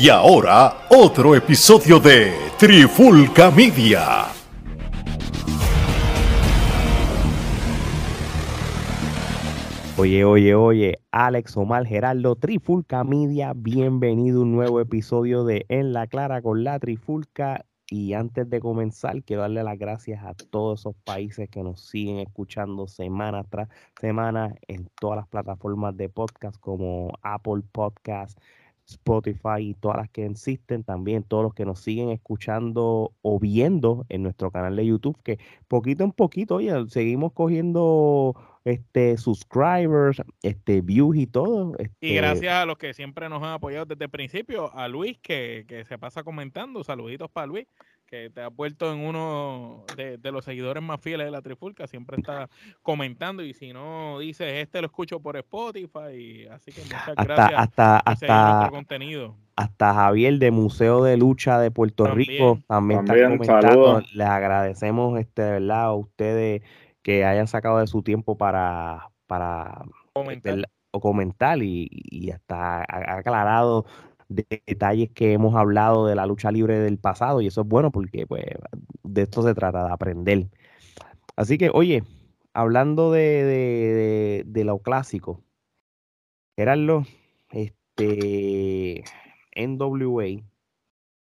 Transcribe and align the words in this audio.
Y 0.00 0.10
ahora, 0.10 0.86
otro 0.90 1.34
episodio 1.34 1.98
de 1.98 2.32
Trifulca 2.56 3.50
Media. 3.50 4.26
Oye, 9.96 10.24
oye, 10.24 10.54
oye, 10.54 11.00
Alex 11.10 11.56
Omar 11.56 11.84
Geraldo, 11.84 12.36
Trifulca 12.36 13.02
Media, 13.02 13.54
bienvenido 13.56 14.38
a 14.38 14.42
un 14.44 14.52
nuevo 14.52 14.80
episodio 14.80 15.42
de 15.42 15.66
En 15.68 15.92
la 15.92 16.06
Clara 16.06 16.42
con 16.42 16.62
la 16.62 16.78
Trifulca. 16.78 17.66
Y 17.90 18.12
antes 18.12 18.48
de 18.48 18.60
comenzar, 18.60 19.24
quiero 19.24 19.42
darle 19.42 19.64
las 19.64 19.80
gracias 19.80 20.22
a 20.22 20.34
todos 20.34 20.78
esos 20.78 20.94
países 21.02 21.50
que 21.50 21.64
nos 21.64 21.80
siguen 21.80 22.18
escuchando 22.18 22.86
semana 22.86 23.42
tras 23.42 23.68
semana 24.00 24.54
en 24.68 24.88
todas 25.00 25.16
las 25.16 25.26
plataformas 25.26 25.96
de 25.96 26.08
podcast 26.08 26.60
como 26.60 27.10
Apple 27.22 27.62
Podcast, 27.72 28.38
Spotify 28.88 29.60
y 29.60 29.74
todas 29.74 29.98
las 29.98 30.10
que 30.10 30.24
existen, 30.24 30.82
también 30.82 31.22
todos 31.22 31.42
los 31.42 31.54
que 31.54 31.64
nos 31.64 31.80
siguen 31.80 32.10
escuchando 32.10 33.12
o 33.22 33.38
viendo 33.38 34.06
en 34.08 34.22
nuestro 34.22 34.50
canal 34.50 34.76
de 34.76 34.86
YouTube, 34.86 35.20
que 35.22 35.38
poquito 35.68 36.04
en 36.04 36.12
poquito, 36.12 36.56
oye, 36.56 36.72
seguimos 36.88 37.32
cogiendo 37.32 38.34
este 38.64 39.16
subscribers, 39.16 40.22
este 40.42 40.80
views 40.80 41.16
y 41.16 41.26
todo. 41.26 41.74
Y 41.78 41.82
este, 41.82 42.14
gracias 42.14 42.54
a 42.54 42.66
los 42.66 42.78
que 42.78 42.94
siempre 42.94 43.28
nos 43.28 43.42
han 43.42 43.52
apoyado 43.52 43.84
desde 43.84 44.04
el 44.04 44.10
principio, 44.10 44.74
a 44.74 44.88
Luis 44.88 45.18
que, 45.18 45.64
que 45.68 45.84
se 45.84 45.98
pasa 45.98 46.22
comentando, 46.22 46.82
saluditos 46.82 47.30
para 47.30 47.46
Luis, 47.46 47.66
que 48.08 48.30
te 48.30 48.40
ha 48.40 48.48
vuelto 48.48 48.92
en 48.92 49.00
uno 49.00 49.84
de, 49.96 50.16
de 50.16 50.32
los 50.32 50.44
seguidores 50.44 50.82
más 50.82 51.00
fieles 51.00 51.26
de 51.26 51.30
la 51.30 51.42
Trifulca, 51.42 51.86
siempre 51.86 52.16
está 52.16 52.48
comentando 52.82 53.42
y 53.44 53.52
si 53.54 53.72
no 53.72 54.18
dices, 54.18 54.52
este 54.62 54.80
lo 54.80 54.86
escucho 54.86 55.20
por 55.20 55.36
Spotify, 55.36 56.46
así 56.50 56.72
que 56.72 56.84
muchas 56.84 57.16
hasta, 57.16 57.24
gracias 57.24 57.60
hasta, 57.60 58.02
por 58.04 58.16
seguir 58.16 58.40
nuestro 58.42 58.66
hasta, 58.66 58.70
contenido. 58.70 59.36
hasta 59.56 59.94
Javier 59.94 60.38
de 60.38 60.50
Museo 60.50 61.04
de 61.04 61.16
Lucha 61.18 61.58
de 61.60 61.70
Puerto 61.70 62.04
También. 62.04 62.28
Rico 62.30 62.58
también, 62.66 63.00
está 63.00 63.12
También, 63.12 63.38
comentando. 63.38 63.60
saludos. 63.62 64.14
Les 64.14 64.26
agradecemos 64.26 65.18
este, 65.20 65.42
de 65.42 65.50
verdad 65.52 65.82
a 65.82 65.94
ustedes 65.94 66.62
que 67.02 67.24
hayan 67.24 67.46
sacado 67.46 67.78
de 67.78 67.86
su 67.86 68.02
tiempo 68.02 68.36
para, 68.38 69.10
para 69.26 69.84
Comentar. 70.14 70.68
comentar 71.00 71.62
y, 71.62 71.88
y 71.92 72.30
hasta 72.30 72.80
ha 72.82 72.84
ha 72.88 73.18
aclarado 73.18 73.84
de- 74.28 74.62
detalles 74.66 75.10
que 75.10 75.32
hemos 75.32 75.54
hablado 75.56 76.06
de 76.06 76.14
la 76.14 76.26
lucha 76.26 76.50
libre 76.52 76.78
del 76.78 76.98
pasado 76.98 77.40
y 77.40 77.46
eso 77.48 77.62
es 77.62 77.68
bueno 77.68 77.90
porque 77.90 78.26
pues 78.26 78.44
de 79.02 79.22
esto 79.22 79.42
se 79.42 79.54
trata, 79.54 79.84
de 79.86 79.92
aprender. 79.92 80.48
Así 81.36 81.58
que, 81.58 81.70
oye, 81.72 82.02
hablando 82.54 83.12
de, 83.12 83.20
de, 83.44 83.94
de, 83.94 84.44
de 84.46 84.64
lo 84.64 84.80
clásico, 84.80 85.42
Gerardo, 86.56 87.04
este 87.50 89.04
NWA, 89.52 90.42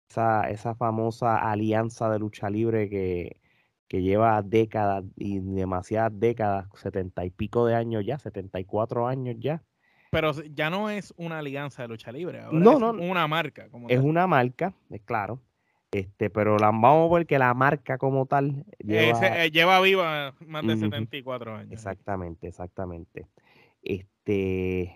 esa, 0.10 0.50
esa 0.50 0.76
famosa 0.76 1.38
alianza 1.38 2.10
de 2.10 2.20
lucha 2.20 2.50
libre 2.50 2.90
que, 2.90 3.40
que 3.88 4.02
lleva 4.02 4.42
décadas 4.42 5.06
y 5.16 5.40
demasiadas 5.40 6.12
décadas, 6.20 6.68
setenta 6.76 7.26
y 7.26 7.30
pico 7.32 7.66
de 7.66 7.76
años 7.76 8.04
ya, 8.06 8.18
74 8.20 9.08
años 9.08 9.36
ya. 9.40 9.64
Pero 10.12 10.34
ya 10.54 10.70
no 10.70 10.90
es 10.90 11.14
una 11.18 11.40
alianza 11.40 11.82
de 11.82 11.88
lucha 11.88 12.12
libre, 12.12 12.42
ahora 12.42 12.60
No, 12.60 12.74
es 12.74 12.80
no, 12.80 12.92
una 12.92 13.28
marca. 13.28 13.70
Como 13.70 13.90
Es 13.90 13.96
tal. 13.98 14.06
una 14.06 14.28
marca, 14.28 14.74
es 14.90 15.02
claro, 15.02 15.40
este, 15.92 16.30
pero 16.30 16.58
la, 16.58 16.68
vamos 16.68 17.10
a 17.10 17.16
ver 17.16 17.26
que 17.26 17.40
la 17.40 17.54
marca 17.54 17.98
como 17.98 18.26
tal 18.26 18.66
lleva... 18.80 19.12
Ese, 19.18 19.46
eh, 19.46 19.52
lleva 19.52 19.80
viva 19.82 20.34
más 20.46 20.66
de 20.68 20.74
Ujú. 20.74 20.82
74 20.82 21.56
años. 21.56 21.72
Exactamente, 21.72 22.48
exactamente. 22.48 23.28
Este, 23.82 24.96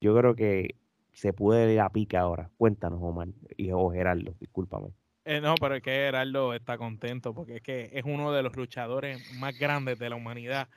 yo 0.00 0.16
creo 0.16 0.34
que 0.36 0.76
se 1.12 1.32
puede 1.32 1.72
ir 1.74 1.80
a 1.80 1.90
pica 1.90 2.20
ahora. 2.20 2.50
Cuéntanos, 2.56 3.00
Omar, 3.02 3.28
y 3.56 3.70
o 3.72 3.90
Gerardo, 3.90 4.34
discúlpame. 4.38 4.90
Eh, 5.24 5.40
no, 5.40 5.56
pero 5.60 5.74
es 5.74 5.82
que 5.82 5.90
Gerardo 5.90 6.54
está 6.54 6.78
contento 6.78 7.34
porque 7.34 7.56
es 7.56 7.62
que 7.62 7.90
es 7.92 8.04
uno 8.04 8.32
de 8.32 8.44
los 8.44 8.54
luchadores 8.54 9.20
más 9.38 9.58
grandes 9.58 9.98
de 9.98 10.08
la 10.08 10.14
humanidad 10.14 10.68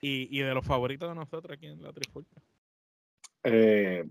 y, 0.00 0.26
y 0.30 0.40
de 0.42 0.54
los 0.54 0.64
favoritos 0.64 1.08
de 1.08 1.14
nosotros 1.14 1.54
aquí 1.56 1.66
en 1.66 1.82
la 1.82 1.92
Trifulca. 1.92 2.40
Eh, 3.44 4.04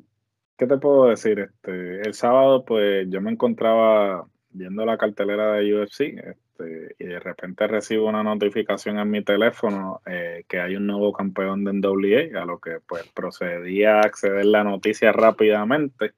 ¿Qué 0.57 0.67
te 0.67 0.77
puedo 0.77 1.05
decir? 1.05 1.39
Este, 1.39 2.01
el 2.01 2.13
sábado, 2.13 2.65
pues 2.65 3.07
yo 3.09 3.21
me 3.21 3.31
encontraba 3.31 4.27
viendo 4.51 4.85
la 4.85 4.97
cartelera 4.97 5.53
de 5.53 5.73
UFC 5.73 6.01
este, 6.01 6.95
y 6.99 7.05
de 7.05 7.19
repente 7.19 7.67
recibo 7.67 8.09
una 8.09 8.23
notificación 8.23 8.99
en 8.99 9.09
mi 9.09 9.23
teléfono 9.23 10.01
eh, 10.05 10.43
que 10.47 10.59
hay 10.59 10.75
un 10.75 10.87
nuevo 10.87 11.13
campeón 11.13 11.63
de 11.63 11.73
NWA, 11.73 12.41
a 12.41 12.45
lo 12.45 12.59
que 12.59 12.79
pues 12.85 13.07
procedí 13.13 13.83
a 13.85 14.01
acceder 14.01 14.45
la 14.45 14.63
noticia 14.63 15.11
rápidamente. 15.11 16.11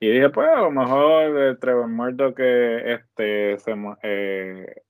Y 0.00 0.10
dije, 0.10 0.28
pues 0.30 0.48
a 0.48 0.60
lo 0.60 0.70
mejor 0.70 1.38
eh, 1.38 1.56
Trevor 1.56 1.88
Murdoch 1.88 2.36
que 2.36 2.92
este, 2.92 3.58
se 3.58 3.74
eh, 4.02 4.82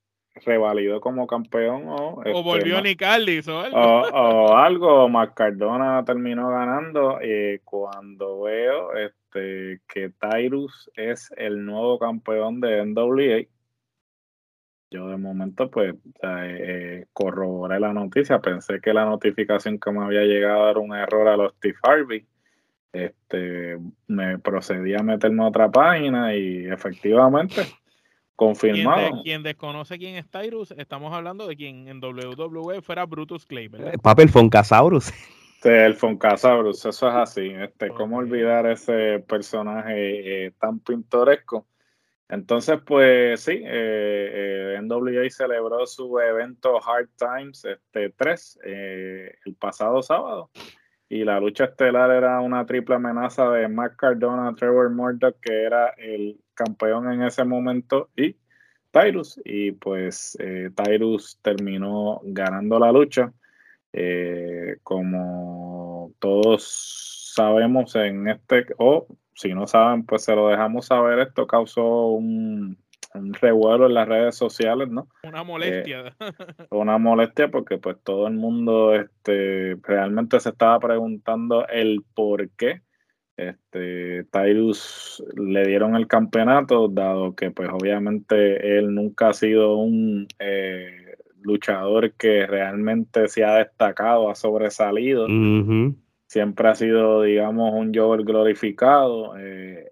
revalidó 0.45 1.01
como 1.01 1.27
campeón 1.27 1.83
o, 1.87 2.21
este, 2.23 2.37
o 2.37 2.43
volvió 2.43 2.81
Nick 2.81 3.01
Aldis 3.03 3.47
o 3.47 3.59
algo. 3.59 3.77
o, 3.77 4.09
o 4.09 4.55
algo, 4.55 5.09
Mascardona 5.09 6.03
terminó 6.05 6.49
ganando 6.49 7.19
y 7.21 7.59
cuando 7.59 8.41
veo 8.41 8.93
este 8.95 9.81
que 9.87 10.09
Tyrus 10.09 10.89
es 10.95 11.31
el 11.37 11.65
nuevo 11.65 11.99
campeón 11.99 12.59
de 12.61 12.83
NWA, 12.85 13.47
yo 14.91 15.07
de 15.07 15.17
momento 15.17 15.69
pues 15.69 15.93
sea, 16.19 16.45
eh, 16.45 17.05
corroboré 17.13 17.79
la 17.79 17.93
noticia, 17.93 18.39
pensé 18.39 18.81
que 18.81 18.93
la 18.93 19.05
notificación 19.05 19.79
que 19.79 19.91
me 19.91 20.03
había 20.03 20.21
llegado 20.21 20.69
era 20.69 20.79
un 20.79 20.95
error 20.95 21.27
a 21.27 21.37
los 21.37 21.53
Steve 21.55 21.77
Harvey. 21.83 22.25
Este, 22.91 23.77
me 24.07 24.39
procedí 24.39 24.95
a 24.95 25.03
meterme 25.03 25.43
a 25.43 25.49
otra 25.49 25.69
página 25.69 26.35
y 26.35 26.65
efectivamente 26.65 27.61
confirmado. 28.39 29.17
de- 29.17 29.21
quien 29.23 29.43
desconoce 29.43 29.97
quién 29.97 30.15
es 30.15 30.29
Tyrus, 30.29 30.71
estamos 30.71 31.13
hablando 31.13 31.45
de 31.45 31.57
quien 31.57 31.89
en 31.89 31.99
WWE 31.99 32.81
fuera 32.81 33.05
Brutus 33.05 33.45
Clay, 33.45 33.67
¿verdad? 33.67 33.95
Papel 34.01 34.29
Foncasaurus. 34.29 35.11
Este, 35.55 35.85
el 35.85 35.93
Foncasaurus, 35.95 36.85
eso 36.85 37.09
es 37.09 37.15
así. 37.15 37.49
Este, 37.49 37.89
¿Cómo 37.89 38.17
olvidar 38.17 38.65
ese 38.65 39.19
personaje 39.27 40.45
eh, 40.45 40.51
tan 40.57 40.79
pintoresco? 40.79 41.67
Entonces, 42.29 42.79
pues 42.85 43.41
sí, 43.41 43.61
eh, 43.61 44.75
eh, 44.75 44.79
NWA 44.83 45.29
celebró 45.29 45.85
su 45.85 46.17
evento 46.19 46.79
Hard 46.81 47.09
Times 47.17 47.65
este, 47.65 48.11
3 48.11 48.59
eh, 48.63 49.35
el 49.45 49.55
pasado 49.55 50.01
sábado. 50.01 50.49
Y 51.09 51.25
la 51.25 51.41
lucha 51.41 51.65
estelar 51.65 52.11
era 52.11 52.39
una 52.39 52.65
triple 52.65 52.95
amenaza 52.95 53.49
de 53.49 53.67
Matt 53.67 53.97
Cardona, 53.97 54.55
Trevor 54.55 54.91
Murdoch, 54.91 55.35
que 55.41 55.63
era 55.63 55.87
el 55.97 56.39
campeón 56.63 57.11
en 57.11 57.23
ese 57.23 57.43
momento, 57.43 58.09
y 58.15 58.35
Tyrus. 58.91 59.39
Y 59.45 59.71
pues 59.71 60.37
eh, 60.39 60.69
Tyrus 60.75 61.39
terminó 61.41 62.21
ganando 62.23 62.79
la 62.79 62.91
lucha. 62.91 63.33
Eh, 63.91 64.77
como 64.83 66.11
todos 66.19 67.31
sabemos 67.33 67.95
en 67.95 68.27
este, 68.27 68.67
o 68.77 69.07
si 69.33 69.53
no 69.53 69.65
saben, 69.67 70.05
pues 70.05 70.23
se 70.23 70.35
lo 70.35 70.49
dejamos 70.49 70.87
saber, 70.87 71.19
esto 71.19 71.47
causó 71.47 72.07
un, 72.07 72.77
un 73.15 73.33
revuelo 73.33 73.87
en 73.87 73.93
las 73.95 74.07
redes 74.07 74.35
sociales, 74.35 74.89
¿no? 74.89 75.07
Una 75.23 75.43
molestia. 75.43 76.15
Una 76.69 76.97
molestia 76.97 77.49
porque 77.49 77.77
pues 77.77 77.97
todo 78.03 78.27
el 78.27 78.33
mundo 78.35 78.93
este, 78.93 79.75
realmente 79.81 80.39
se 80.39 80.49
estaba 80.49 80.79
preguntando 80.79 81.67
el 81.67 82.03
por 82.13 82.49
qué 82.51 82.81
este, 83.47 84.25
Tyrus 84.31 85.23
le 85.35 85.65
dieron 85.65 85.95
el 85.95 86.07
campeonato, 86.07 86.87
dado 86.89 87.35
que 87.35 87.51
pues 87.51 87.69
obviamente 87.71 88.77
él 88.77 88.93
nunca 88.93 89.29
ha 89.29 89.33
sido 89.33 89.77
un 89.77 90.27
eh, 90.39 91.15
luchador 91.41 92.11
que 92.13 92.45
realmente 92.45 93.27
se 93.29 93.43
ha 93.45 93.55
destacado, 93.55 94.29
ha 94.29 94.35
sobresalido 94.35 95.25
siempre 96.27 96.67
ha 96.67 96.75
sido, 96.75 97.21
digamos, 97.23 97.73
un 97.73 97.93
Jover 97.93 98.23
glorificado. 98.23 99.37
eh, 99.37 99.85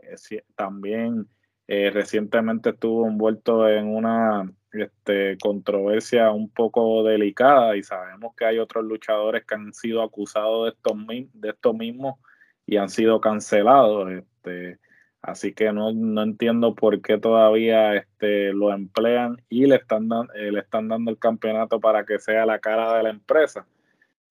también 0.56 1.28
eh, 1.68 1.90
recientemente 1.92 2.72
estuvo 2.72 3.08
envuelto 3.08 3.68
en 3.70 3.88
una 3.88 4.52
este, 4.72 5.38
controversia 5.42 6.32
un 6.32 6.50
poco 6.50 7.04
delicada 7.04 7.76
y 7.78 7.84
sabemos 7.84 8.36
que 8.36 8.46
hay 8.46 8.60
otros 8.60 8.84
luchadores 8.86 9.46
que 9.46 9.56
han 9.56 9.74
sido 9.74 10.02
acusados 10.02 10.66
de 10.66 10.70
esto, 10.72 10.94
mi- 10.96 11.30
de 11.34 11.50
esto 11.50 11.74
mismo 11.74 12.20
y 12.68 12.78
han 12.78 12.90
sido 12.90 13.20
cancelados. 13.20 14.12
Este, 14.12 14.78
así 15.24 15.54
que 15.54 15.72
no, 15.74 15.92
no 15.94 16.22
entiendo 16.22 16.76
por 16.76 17.02
qué 17.02 17.18
todavía 17.18 17.96
este, 17.96 18.54
lo 18.54 18.72
emplean 18.72 19.42
y 19.50 19.66
le 19.66 19.78
están, 19.78 20.08
dan- 20.10 20.28
eh, 20.36 20.52
le 20.52 20.60
están 20.60 20.88
dando 20.88 21.10
el 21.10 21.18
campeonato 21.18 21.80
para 21.80 22.06
que 22.06 22.20
sea 22.20 22.46
la 22.46 22.60
cara 22.60 22.96
de 22.98 23.04
la 23.04 23.10
empresa. 23.10 23.66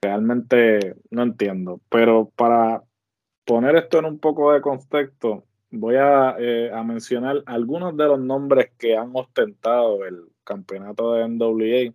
Realmente 0.03 0.95
no 1.11 1.23
entiendo, 1.23 1.81
pero 1.89 2.31
para 2.37 2.83
poner 3.45 3.75
esto 3.77 3.99
en 3.99 4.05
un 4.05 4.19
poco 4.19 4.53
de 4.53 4.61
contexto, 4.61 5.45
voy 5.71 5.97
a, 5.97 6.37
eh, 6.39 6.71
a 6.73 6.83
mencionar 6.85 7.43
algunos 7.47 7.97
de 7.97 8.05
los 8.05 8.21
nombres 8.21 8.71
que 8.79 8.97
han 8.97 9.11
ostentado 9.15 10.05
el 10.05 10.27
campeonato 10.45 11.15
de 11.15 11.25
NWA. 11.29 11.93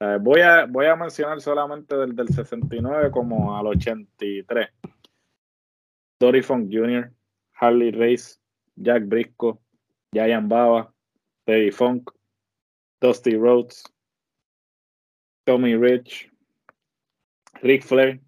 Eh, 0.00 0.18
voy, 0.20 0.40
a, 0.40 0.64
voy 0.66 0.86
a 0.86 0.96
mencionar 0.96 1.40
solamente 1.40 1.96
del, 1.96 2.16
del 2.16 2.28
69 2.28 3.10
como 3.10 3.56
al 3.56 3.66
83. 3.68 4.68
Dory 6.20 6.42
Funk 6.42 6.70
Jr., 6.70 7.12
Harley 7.52 7.90
Race, 7.90 8.38
Jack 8.76 9.04
Briscoe, 9.06 9.58
Giant 10.12 10.48
Baba, 10.48 10.92
Teddy 11.46 11.70
Funk, 11.70 12.10
Dusty 13.00 13.36
Rhodes, 13.36 13.84
Tommy 15.44 15.76
Rich, 15.76 16.30
Rick 17.62 17.82
Flair. 17.84 18.20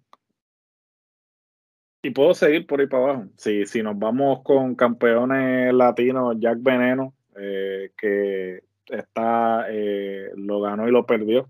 Y 2.03 2.11
puedo 2.11 2.33
seguir 2.33 2.67
por 2.67 2.79
ahí 2.79 2.87
para 2.87 3.03
abajo. 3.03 3.29
Si, 3.35 3.65
si 3.65 3.81
nos 3.81 3.97
vamos 3.97 4.41
con 4.43 4.75
campeones 4.75 5.73
latinos, 5.73 6.37
Jack 6.39 6.59
Veneno, 6.61 7.13
eh, 7.35 7.91
que 7.97 8.63
está, 8.85 9.65
eh, 9.69 10.31
lo 10.35 10.61
ganó 10.61 10.87
y 10.87 10.91
lo 10.91 11.05
perdió 11.05 11.49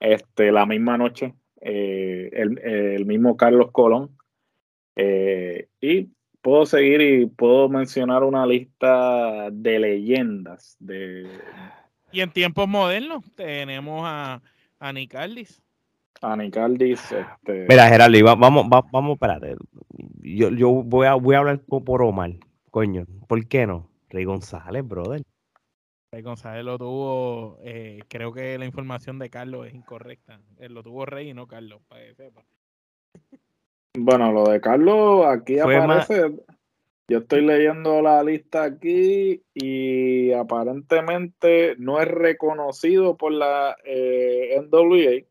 este, 0.00 0.52
la 0.52 0.66
misma 0.66 0.98
noche, 0.98 1.34
eh, 1.60 2.30
el, 2.32 2.58
el, 2.58 3.06
mismo 3.06 3.36
Carlos 3.36 3.70
Colón. 3.72 4.16
Y 5.80 6.08
puedo 6.42 6.66
seguir 6.66 7.00
y 7.00 7.26
puedo 7.26 7.68
mencionar 7.68 8.22
una 8.24 8.46
lista 8.46 9.50
de 9.50 9.78
leyendas. 9.78 10.76
De... 10.80 11.28
Y 12.12 12.20
en 12.20 12.32
tiempos 12.32 12.68
modernos 12.68 13.24
tenemos 13.34 14.02
a, 14.04 14.42
a 14.78 14.92
Nicaldis. 14.92 15.62
A 16.20 16.36
Nicaldis. 16.36 17.12
Este... 17.12 17.66
Mira, 17.68 17.88
Gerardo, 17.88 18.24
vamos, 18.24 18.68
vamos, 18.68 18.90
vamos, 18.90 19.12
espérate. 19.14 19.56
Yo, 20.22 20.50
yo 20.50 20.70
voy, 20.70 21.06
a, 21.06 21.14
voy 21.14 21.36
a 21.36 21.38
hablar 21.38 21.60
por 21.60 22.02
Omar, 22.02 22.32
coño. 22.70 23.06
¿Por 23.28 23.46
qué 23.46 23.66
no? 23.66 23.88
Rey 24.08 24.24
González, 24.24 24.86
brother. 24.86 25.22
Rey 26.10 26.22
González 26.22 26.64
lo 26.64 26.78
tuvo, 26.78 27.58
eh, 27.62 28.00
creo 28.08 28.32
que 28.32 28.56
la 28.56 28.64
información 28.64 29.18
de 29.18 29.28
Carlos 29.28 29.66
es 29.66 29.74
incorrecta. 29.74 30.40
Él 30.58 30.72
lo 30.72 30.82
tuvo 30.82 31.04
Rey 31.04 31.28
y 31.28 31.34
no 31.34 31.46
Carlos, 31.46 31.82
para 31.86 32.02
que 32.02 32.14
sepa. 32.14 32.44
Bueno, 34.00 34.32
lo 34.32 34.44
de 34.48 34.60
Carlos 34.60 35.26
aquí 35.26 35.58
aparece. 35.58 36.32
Yo 37.10 37.18
estoy 37.18 37.40
leyendo 37.40 38.02
la 38.02 38.22
lista 38.22 38.64
aquí 38.64 39.42
y 39.54 40.30
aparentemente 40.32 41.74
no 41.78 42.00
es 42.00 42.08
reconocido 42.08 43.16
por 43.16 43.32
la 43.32 43.76
eh, 43.84 44.60
NWA. 44.70 45.24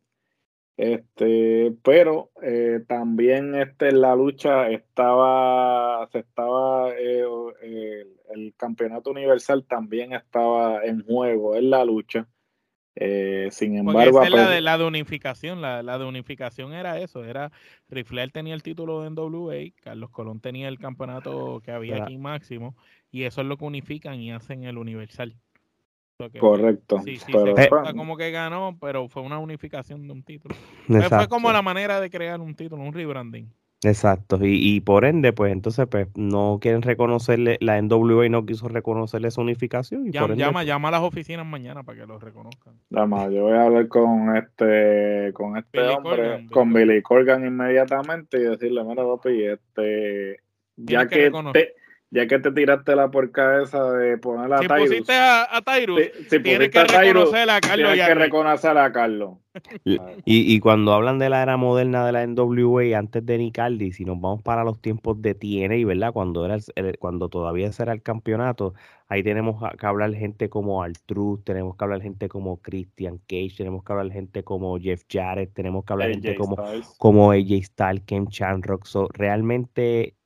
Este, 0.75 1.73
pero 1.83 2.31
eh, 2.41 2.83
también 2.87 3.55
este, 3.55 3.89
en 3.89 4.01
la 4.01 4.15
lucha 4.15 4.69
estaba, 4.69 6.07
se 6.11 6.19
estaba, 6.19 6.91
eh, 6.97 8.05
el 8.33 8.53
campeonato 8.57 9.11
universal 9.11 9.65
también 9.65 10.13
estaba 10.13 10.83
en 10.83 11.03
juego 11.03 11.55
en 11.55 11.69
la 11.69 11.85
lucha. 11.85 12.27
Eh, 12.99 13.49
sin 13.51 13.77
embargo, 13.77 14.01
esa 14.01 14.23
es 14.23 14.31
la 14.31 14.49
de, 14.49 14.61
la 14.61 14.77
de 14.79 14.83
unificación, 14.83 15.61
la, 15.61 15.83
la, 15.83 15.99
de 15.99 16.05
unificación 16.05 16.73
era 16.73 16.99
eso, 16.99 17.23
era 17.23 17.51
Rifler 17.89 18.31
tenía 18.31 18.55
el 18.55 18.63
título 18.63 19.03
de 19.03 19.11
NWA, 19.11 19.71
Carlos 19.83 20.09
Colón 20.09 20.39
tenía 20.39 20.67
el 20.67 20.79
campeonato 20.79 21.61
que 21.63 21.71
había 21.71 22.03
aquí 22.03 22.17
máximo, 22.17 22.75
y 23.11 23.23
eso 23.23 23.41
es 23.41 23.47
lo 23.47 23.57
que 23.57 23.65
unifican 23.65 24.19
y 24.19 24.31
hacen 24.31 24.63
el 24.63 24.79
universal. 24.79 25.35
Correcto. 26.39 26.99
Sí, 27.01 27.17
sí, 27.17 27.31
pero, 27.31 27.55
se 27.55 27.69
como 27.95 28.17
que 28.17 28.31
ganó, 28.31 28.75
pero 28.81 29.07
fue 29.07 29.21
una 29.21 29.37
unificación 29.37 30.07
de 30.07 30.13
un 30.13 30.23
título. 30.23 30.55
Fue 30.87 31.27
como 31.27 31.51
la 31.51 31.61
manera 31.61 32.01
de 32.01 32.09
crear 32.09 32.41
un 32.41 32.55
título, 32.55 32.81
un 32.81 32.93
rebranding. 32.93 33.53
Exacto, 33.83 34.39
y, 34.41 34.75
y, 34.75 34.81
por 34.81 35.05
ende, 35.05 35.33
pues 35.33 35.51
entonces 35.51 35.85
pues, 35.87 36.07
no 36.15 36.57
quieren 36.59 36.81
reconocerle, 36.81 37.57
la 37.61 37.79
NWA 37.79 38.27
no 38.27 38.43
quiso 38.43 38.67
reconocerle 38.67 39.27
esa 39.27 39.41
unificación. 39.41 40.07
Y 40.07 40.11
llama, 40.11 40.25
por 40.25 40.31
ende, 40.31 40.43
llama, 40.43 40.63
llama, 40.63 40.87
a 40.87 40.91
las 40.91 41.01
oficinas 41.01 41.45
mañana 41.45 41.83
para 41.83 41.99
que 41.99 42.07
lo 42.07 42.17
reconozcan. 42.17 42.73
Llama, 42.89 43.29
yo 43.29 43.43
voy 43.43 43.53
a 43.53 43.65
hablar 43.65 43.87
con 43.87 44.35
este, 44.35 45.31
con 45.33 45.57
este 45.57 45.79
Billy 45.79 45.93
hombre, 45.93 46.15
Corgan, 46.15 46.47
con 46.47 46.73
Billy 46.73 47.01
Corgan 47.03 47.45
inmediatamente 47.45 48.37
y 48.39 48.43
decirle, 48.45 48.83
mira 48.83 49.03
papi, 49.05 49.43
este, 49.43 50.41
ya 50.75 51.07
que 51.07 51.15
que, 51.15 51.25
reconocer. 51.25 51.75
te, 51.75 51.86
ya 52.09 52.27
que 52.27 52.39
te 52.39 52.51
tiraste 52.51 52.95
la 52.95 53.09
porca 53.11 53.61
esa 53.61 53.91
de 53.91 54.17
poner 54.17 54.51
a 54.53 54.59
Si 54.59 54.67
Tyrus, 54.67 54.89
pusiste 54.89 55.13
a, 55.13 55.57
a 55.57 55.61
Tyrus, 55.61 55.99
si- 56.01 56.23
si 56.29 56.39
tienes 56.41 56.69
pusiste 56.69 56.71
que 56.71 56.79
a 56.79 56.85
Tyrus, 56.87 57.05
reconocer 57.05 57.49
a 57.49 57.61
Carlos 57.61 57.87
tienes 57.91 58.07
que 58.07 58.15
reconocer 58.15 58.77
a 58.77 58.91
Carlos. 58.91 59.31
Y, 59.83 59.99
y 60.25 60.59
cuando 60.59 60.93
hablan 60.93 61.17
de 61.19 61.29
la 61.29 61.41
era 61.41 61.57
moderna 61.57 62.05
de 62.05 62.11
la 62.11 62.21
NWA 62.27 62.97
antes 62.97 63.25
de 63.25 63.37
Nicaldi, 63.39 63.91
si 63.91 64.05
nos 64.05 64.19
vamos 64.21 64.43
para 64.43 64.63
los 64.63 64.79
tiempos 64.79 65.19
de 65.21 65.33
TNA, 65.33 65.85
¿verdad? 65.85 66.13
Cuando 66.13 66.45
era 66.45 66.55
el- 66.55 66.63
el- 66.75 66.97
cuando 66.99 67.29
todavía 67.29 67.71
era 67.79 67.93
el 67.93 68.01
campeonato, 68.03 68.73
ahí 69.07 69.23
tenemos 69.23 69.59
que 69.79 69.85
hablar 69.87 70.13
gente 70.13 70.49
como 70.49 70.83
Artruz, 70.83 71.43
tenemos 71.43 71.75
que 71.75 71.83
hablar 71.83 72.01
gente 72.01 72.29
como 72.29 72.57
Christian 72.61 73.17
Cage, 73.27 73.53
tenemos 73.57 73.83
que 73.83 73.93
hablar 73.93 74.11
gente 74.11 74.43
como 74.43 74.77
Jeff 74.79 75.03
Jarrett, 75.09 75.53
tenemos 75.53 75.85
que 75.85 75.93
hablar 75.93 76.09
gente 76.11 76.31
AJ 76.31 76.37
como, 76.37 76.55
Styles. 76.55 76.95
como 76.99 77.31
AJ 77.31 77.63
Styles, 77.63 78.03
Ken 78.05 78.25
Shamrock. 78.25 78.85
So, 78.85 79.07
realmente 79.13 80.16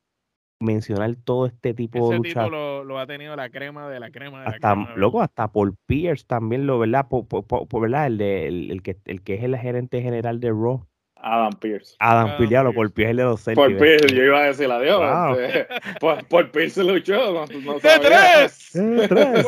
mencionar 0.62 1.14
todo 1.24 1.46
este 1.46 1.74
tipo 1.74 1.98
de 1.98 2.04
Ese 2.14 2.16
luchas 2.16 2.44
título 2.44 2.84
lo 2.84 2.98
ha 2.98 3.06
tenido 3.06 3.36
la 3.36 3.50
crema 3.50 3.88
de 3.90 4.00
la 4.00 4.10
crema 4.10 4.38
de 4.40 4.44
la 4.44 4.50
hasta 4.52 4.72
crema. 4.72 4.90
de 4.92 4.96
loco, 5.00 5.20
hasta 5.22 5.48
Paul 5.52 5.76
Pierce 5.86 6.24
también 6.26 6.66
lo, 6.66 6.78
¿verdad? 6.78 7.06
Po- 7.08 7.26
po- 7.26 7.42
po- 7.42 7.66
po- 7.66 7.80
¿verdad? 7.80 8.06
El, 8.06 8.18
de, 8.18 8.46
el, 8.48 8.70
el 8.70 8.82
que, 8.82 8.96
el 9.04 9.22
que 9.22 9.34
es 9.34 9.42
el 9.44 9.56
gerente 9.58 10.00
general 10.02 10.40
de 10.40 10.50
Raw. 10.50 10.86
Adam 11.24 11.52
Pierce. 11.52 11.94
Adam, 12.00 12.26
Adam 12.26 12.36
Pierce, 12.36 12.50
Pearce. 12.54 12.74
Paul 12.74 12.90
Pierce 12.90 13.04
es 13.06 13.10
el 13.12 13.16
de 13.18 13.22
los 13.24 13.44
Celtics. 13.44 13.68
Por 13.68 13.78
Pierce, 13.78 14.08
yo 14.16 14.24
iba 14.24 14.38
a 14.40 14.42
decir 14.46 14.68
adiós. 14.70 14.98
Wow. 14.98 15.38
este, 15.38 15.66
por, 16.00 16.26
por 16.26 16.50
Pierce 16.50 16.82
luchó, 16.82 17.14
no, 17.32 17.46
no 17.60 17.74
¡De 17.74 17.80
sabía. 17.80 18.08
tres! 18.08 18.70
Eh, 18.74 19.06
tres. 19.08 19.46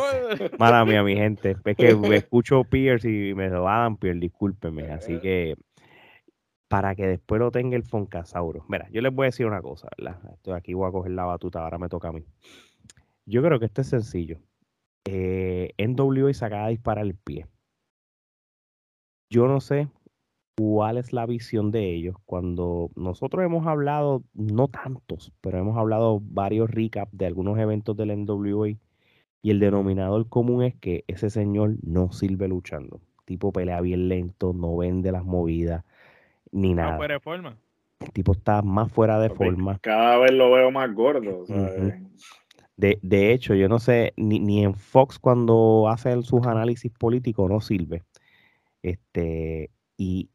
Mala 0.61 0.85
mía, 0.85 1.03
mi 1.03 1.17
gente. 1.17 1.57
Es 1.65 1.77
que 1.77 1.97
me 1.97 2.17
escucho 2.17 2.63
Pierce 2.63 3.11
y 3.11 3.35
me 3.35 3.49
lo 3.49 3.69
Adam 3.69 3.97
Pierce, 3.97 4.21
discúlpenme. 4.21 4.93
Así 4.93 5.19
que 5.19 5.57
para 6.69 6.95
que 6.95 7.07
después 7.07 7.39
lo 7.39 7.51
tenga 7.51 7.77
el 7.77 7.85
Foncasauro. 7.85 8.65
Mira, 8.69 8.89
yo 8.91 9.01
les 9.01 9.15
voy 9.15 9.25
a 9.25 9.29
decir 9.29 9.47
una 9.47 9.63
cosa, 9.63 9.89
¿verdad? 9.99 10.21
Estoy 10.35 10.55
aquí, 10.55 10.75
voy 10.75 10.89
a 10.89 10.93
coger 10.93 11.13
la 11.13 11.25
batuta, 11.25 11.61
ahora 11.61 11.79
me 11.79 11.89
toca 11.89 12.09
a 12.09 12.13
mí. 12.13 12.25
Yo 13.27 13.43
creo 13.43 13.59
que 13.59 13.67
esto 13.67 13.81
es 13.81 13.89
sencillo. 13.89 14.39
Eh, 15.07 15.75
NWA 15.79 16.33
se 16.33 16.45
acaba 16.45 16.67
de 16.67 16.73
disparar 16.73 17.05
el 17.05 17.15
pie. 17.15 17.47
Yo 19.31 19.49
no 19.49 19.61
sé 19.61 19.89
cuál 20.57 20.99
es 20.99 21.13
la 21.13 21.27
visión 21.27 21.71
de 21.71 21.95
ellos 21.95 22.17
cuando 22.25 22.91
nosotros 22.95 23.45
hemos 23.45 23.67
hablado, 23.67 24.23
no 24.35 24.69
tantos, 24.69 25.33
pero 25.41 25.59
hemos 25.59 25.77
hablado 25.77 26.21
varios 26.23 26.71
recaps 26.71 27.17
de 27.17 27.27
algunos 27.27 27.59
eventos 27.59 27.97
del 27.97 28.11
NWA 28.11 28.69
y 29.43 29.51
el 29.51 29.59
denominador 29.61 30.29
común 30.29 30.63
es 30.63 30.75
que 30.77 31.05
ese 31.07 31.31
señor 31.31 31.77
no 31.83 32.13
sirve 32.13 32.49
luchando. 32.49 33.01
Tipo 33.25 33.53
pelea 33.53 33.81
bien 33.81 34.09
lento, 34.09 34.53
no 34.53 34.77
vende 34.77 35.13
las 35.13 35.25
movidas, 35.25 35.85
ni 36.55 36.71
No 36.75 36.83
nada. 36.83 36.97
fuera 36.97 37.15
de 37.15 37.21
forma. 37.21 37.57
El 38.01 38.13
tipo 38.13 38.33
está 38.33 38.63
más 38.63 38.91
fuera 38.93 39.19
de 39.19 39.31
forma. 39.31 39.79
Cada 39.81 40.19
vez 40.19 40.33
lo 40.33 40.51
veo 40.53 40.71
más 40.71 40.93
gordo. 40.95 41.47
¿sabes? 41.47 41.79
Ujú. 41.79 42.11
De, 42.77 42.99
de 43.03 43.33
hecho, 43.33 43.55
yo 43.55 43.69
no 43.69 43.79
sé, 43.79 44.13
ni, 44.17 44.41
ni 44.41 44.65
en 44.65 44.75
Fox 44.75 45.19
cuando 45.19 45.89
hacen 45.89 46.23
sus 46.23 46.47
análisis 46.47 46.91
políticos 46.93 47.49
no 47.51 47.61
sirve. 47.61 48.03
Este, 48.83 49.71
y, 49.97 50.31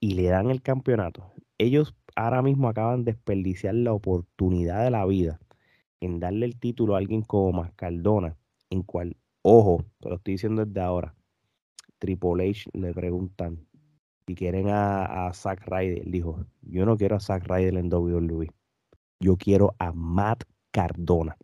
y 0.00 0.14
le 0.14 0.24
dan 0.24 0.50
el 0.50 0.62
campeonato. 0.62 1.32
Ellos 1.58 1.94
ahora 2.16 2.42
mismo 2.42 2.68
acaban 2.68 3.04
de 3.04 3.12
desperdiciar 3.12 3.74
la 3.74 3.92
oportunidad 3.92 4.84
de 4.84 4.90
la 4.90 5.04
vida 5.04 5.40
en 6.00 6.20
darle 6.20 6.46
el 6.46 6.58
título 6.58 6.94
a 6.94 6.98
alguien 6.98 7.22
como 7.22 7.52
Mascardona, 7.52 8.36
en 8.70 8.82
cual, 8.82 9.16
ojo, 9.42 9.84
te 10.00 10.08
lo 10.08 10.14
estoy 10.16 10.34
diciendo 10.34 10.64
desde 10.64 10.80
ahora, 10.80 11.14
Triple 11.98 12.48
H 12.48 12.70
le 12.72 12.94
preguntan 12.94 13.66
si 14.30 14.36
quieren 14.36 14.68
a, 14.68 15.26
a 15.26 15.34
Zack 15.34 15.66
Ryder. 15.66 16.04
Dijo, 16.06 16.46
yo 16.62 16.86
no 16.86 16.96
quiero 16.96 17.16
a 17.16 17.20
Zack 17.20 17.48
Ryder 17.48 17.76
en 17.76 17.92
WWE, 17.92 18.48
yo 19.18 19.36
quiero 19.36 19.74
a 19.80 19.90
Matt 19.92 20.44
Cardona. 20.70 21.36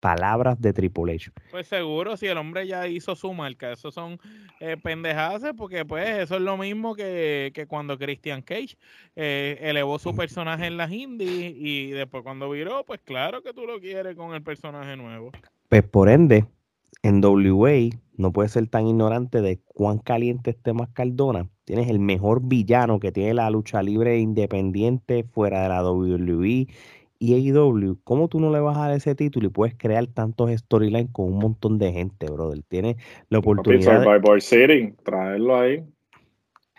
Palabras 0.00 0.60
de 0.60 0.72
Triple 0.72 1.14
H. 1.14 1.30
Pues 1.52 1.68
seguro, 1.68 2.16
si 2.16 2.26
el 2.26 2.38
hombre 2.38 2.66
ya 2.66 2.88
hizo 2.88 3.14
su 3.14 3.32
marca, 3.34 3.70
eso 3.70 3.92
son 3.92 4.18
eh, 4.58 4.78
pendejadas, 4.82 5.52
porque 5.56 5.84
pues 5.84 6.08
eso 6.08 6.36
es 6.36 6.40
lo 6.40 6.56
mismo 6.56 6.96
que, 6.96 7.52
que 7.54 7.66
cuando 7.66 7.96
Christian 7.96 8.42
Cage 8.42 8.76
eh, 9.14 9.58
elevó 9.60 10.00
su 10.00 10.16
personaje 10.16 10.66
en 10.66 10.76
las 10.76 10.90
indies 10.90 11.54
y 11.54 11.90
después 11.90 12.24
cuando 12.24 12.50
viró, 12.50 12.84
pues 12.84 13.00
claro 13.04 13.42
que 13.42 13.52
tú 13.52 13.64
lo 13.64 13.78
quieres 13.78 14.16
con 14.16 14.34
el 14.34 14.42
personaje 14.42 14.96
nuevo. 14.96 15.30
Pues 15.68 15.84
por 15.84 16.08
ende, 16.08 16.46
en 17.02 17.24
WA 17.24 17.90
no 18.16 18.32
puedes 18.32 18.52
ser 18.52 18.66
tan 18.68 18.86
ignorante 18.86 19.40
de 19.40 19.60
cuán 19.64 19.98
caliente 19.98 20.50
esté 20.50 20.72
más 20.72 20.88
Cardona. 20.90 21.48
Tienes 21.70 21.88
el 21.88 22.00
mejor 22.00 22.40
villano 22.42 22.98
que 22.98 23.12
tiene 23.12 23.32
la 23.32 23.48
lucha 23.48 23.80
libre 23.80 24.18
independiente 24.18 25.22
fuera 25.22 25.62
de 25.62 25.68
la 25.68 25.84
WWE 25.88 26.66
y 27.20 27.34
AEW. 27.52 27.96
¿Cómo 28.02 28.26
tú 28.26 28.40
no 28.40 28.50
le 28.50 28.58
vas 28.58 28.76
a 28.76 28.88
dar 28.88 28.96
ese 28.96 29.14
título 29.14 29.46
y 29.46 29.50
puedes 29.50 29.76
crear 29.76 30.04
tantos 30.08 30.50
storylines 30.50 31.10
con 31.12 31.26
un 31.26 31.38
montón 31.38 31.78
de 31.78 31.92
gente, 31.92 32.26
brother? 32.28 32.60
Tienes 32.66 32.96
la 33.28 33.38
oportunidad. 33.38 34.00
de- 34.00 34.40
City, 34.40 34.94
traerlo 35.04 35.60
ahí. 35.60 35.84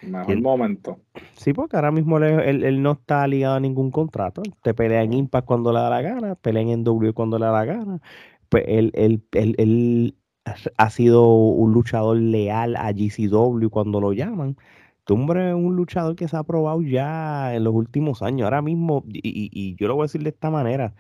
Mejor 0.02 0.42
momento. 0.42 0.98
Sí, 1.36 1.54
porque 1.54 1.78
ahora 1.78 1.92
mismo 1.92 2.18
él, 2.18 2.24
él- 2.42 2.64
él 2.66 2.84
no 2.84 2.92
está 2.92 3.26
ligado 3.28 3.56
a 3.56 3.60
ningún 3.62 3.92
contrato. 3.92 4.44
Te 4.62 4.74
pelea 4.74 5.04
en 5.04 5.14
Impact 5.14 5.48
cuando 5.48 5.72
le 5.72 5.80
da 5.80 5.90
la 5.90 6.02
gana, 6.02 6.36
pelea 6.36 6.64
en 6.64 6.84
W 6.84 7.14
cuando 7.14 7.40
le 7.40 7.46
da 7.46 7.54
la 7.54 7.64
gana. 7.64 8.02
Pues 8.50 8.66
él, 8.68 8.92
él, 8.94 9.24
él- 9.32 9.56
él 9.58 10.16
ha 10.78 10.90
sido 10.90 11.34
un 11.34 11.72
luchador 11.72 12.18
leal 12.18 12.76
a 12.76 12.92
GCW 12.92 13.70
cuando 13.70 14.02
lo 14.02 14.12
llaman. 14.12 14.58
Hombre 15.10 15.50
es 15.50 15.56
un 15.56 15.76
luchador 15.76 16.16
que 16.16 16.28
se 16.28 16.38
ha 16.38 16.44
probado 16.44 16.82
ya 16.82 17.54
en 17.56 17.64
los 17.66 17.74
últimos 17.74 18.22
años. 18.22 18.46
Ahora 18.46 18.62
mismo, 18.62 19.04
y, 19.10 19.20
y- 19.24 19.50
y 19.52 19.76
yo 19.76 19.88
lo 19.88 19.96
voy 19.96 20.04
a 20.04 20.06
decir 20.06 20.24
de 20.24 20.30
esta 20.30 20.50
manera, 20.50 20.94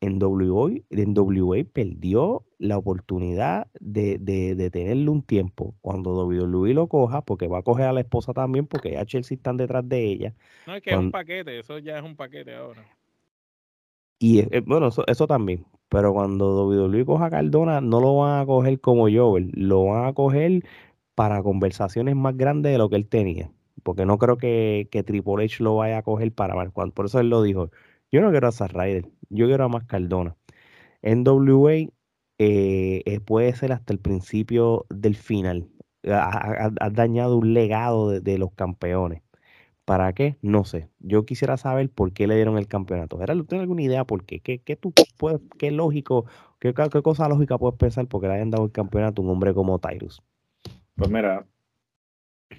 en 0.00 0.18
WA, 0.22 0.72
en 0.90 1.14
WA 1.16 1.64
perdió 1.72 2.44
la 2.58 2.76
oportunidad 2.78 3.68
de, 3.80 4.18
de, 4.18 4.70
tenerle 4.70 5.08
un 5.08 5.22
tiempo 5.22 5.74
cuando 5.80 6.14
WWE 6.26 6.74
lo 6.74 6.88
coja, 6.88 7.22
porque 7.22 7.48
va 7.48 7.58
a 7.58 7.62
coger 7.62 7.86
a 7.86 7.92
la 7.92 8.00
esposa 8.00 8.32
también, 8.34 8.66
porque 8.66 8.92
ya 8.92 9.06
Chelsea 9.06 9.36
están 9.36 9.56
detrás 9.56 9.88
de 9.88 10.04
ella. 10.04 10.34
No, 10.66 10.74
es 10.74 10.82
que 10.82 10.90
es 10.90 10.96
un 10.96 11.10
paquete, 11.10 11.58
eso 11.58 11.78
ya 11.78 11.98
es 11.98 12.04
un 12.04 12.16
paquete 12.16 12.54
ahora. 12.54 12.84
Y 14.18 14.40
eh, 14.40 14.62
bueno, 14.66 14.88
eso, 15.06 15.26
también. 15.26 15.64
Pero 15.88 16.12
cuando 16.12 16.66
WWE 16.66 17.04
coja 17.04 17.26
a 17.26 17.30
Cardona, 17.30 17.80
no 17.80 18.00
lo 18.00 18.16
van 18.16 18.40
a 18.40 18.46
coger 18.46 18.80
como 18.80 19.08
Joel, 19.10 19.50
lo 19.54 19.84
van 19.86 20.06
a 20.06 20.12
coger 20.12 20.62
para 21.14 21.42
conversaciones 21.42 22.16
más 22.16 22.36
grandes 22.36 22.72
de 22.72 22.78
lo 22.78 22.90
que 22.90 22.96
él 22.96 23.06
tenía. 23.08 23.50
Porque 23.82 24.06
no 24.06 24.18
creo 24.18 24.38
que, 24.38 24.88
que 24.90 25.02
Triple 25.02 25.44
H 25.44 25.62
lo 25.62 25.76
vaya 25.76 25.98
a 25.98 26.02
coger 26.02 26.32
para 26.32 26.54
Marco. 26.54 26.88
Por 26.90 27.06
eso 27.06 27.20
él 27.20 27.30
lo 27.30 27.42
dijo. 27.42 27.70
Yo 28.12 28.20
no 28.20 28.30
quiero 28.30 28.48
a 28.48 28.52
Zack 28.52 28.72
Ryder, 28.72 29.08
yo 29.28 29.46
quiero 29.46 29.64
a 29.64 29.68
más 29.68 29.84
Cardona. 29.86 30.36
NWA 31.02 31.72
eh, 32.38 33.02
eh, 33.06 33.20
puede 33.20 33.54
ser 33.54 33.72
hasta 33.72 33.92
el 33.92 34.00
principio 34.00 34.86
del 34.90 35.16
final. 35.16 35.68
Ha, 36.06 36.70
dañado 36.90 37.36
un 37.38 37.54
legado 37.54 38.10
de, 38.20 38.38
los 38.38 38.52
campeones. 38.52 39.22
¿Para 39.84 40.12
qué? 40.14 40.38
No 40.42 40.64
sé. 40.64 40.88
Yo 41.00 41.26
quisiera 41.26 41.56
saber 41.56 41.90
por 41.90 42.12
qué 42.12 42.26
le 42.26 42.36
dieron 42.36 42.58
el 42.58 42.68
campeonato. 42.68 43.18
¿Tienes 43.18 43.62
alguna 43.62 43.82
idea 43.82 44.04
por 44.04 44.24
qué? 44.24 44.40
¿Qué, 44.40 44.60
qué 44.60 44.76
tú 44.76 44.92
puedes, 45.18 45.40
qué 45.58 45.70
lógico, 45.70 46.26
qué, 46.58 46.74
qué, 46.74 47.02
cosa 47.02 47.28
lógica 47.28 47.58
puedes 47.58 47.78
pensar 47.78 48.06
porque 48.08 48.28
le 48.28 48.34
hayan 48.34 48.50
dado 48.50 48.64
el 48.66 48.72
campeonato 48.72 49.22
a 49.22 49.24
un 49.24 49.30
hombre 49.30 49.54
como 49.54 49.78
Tyrus? 49.78 50.22
Pues 50.96 51.10
mira, 51.10 51.44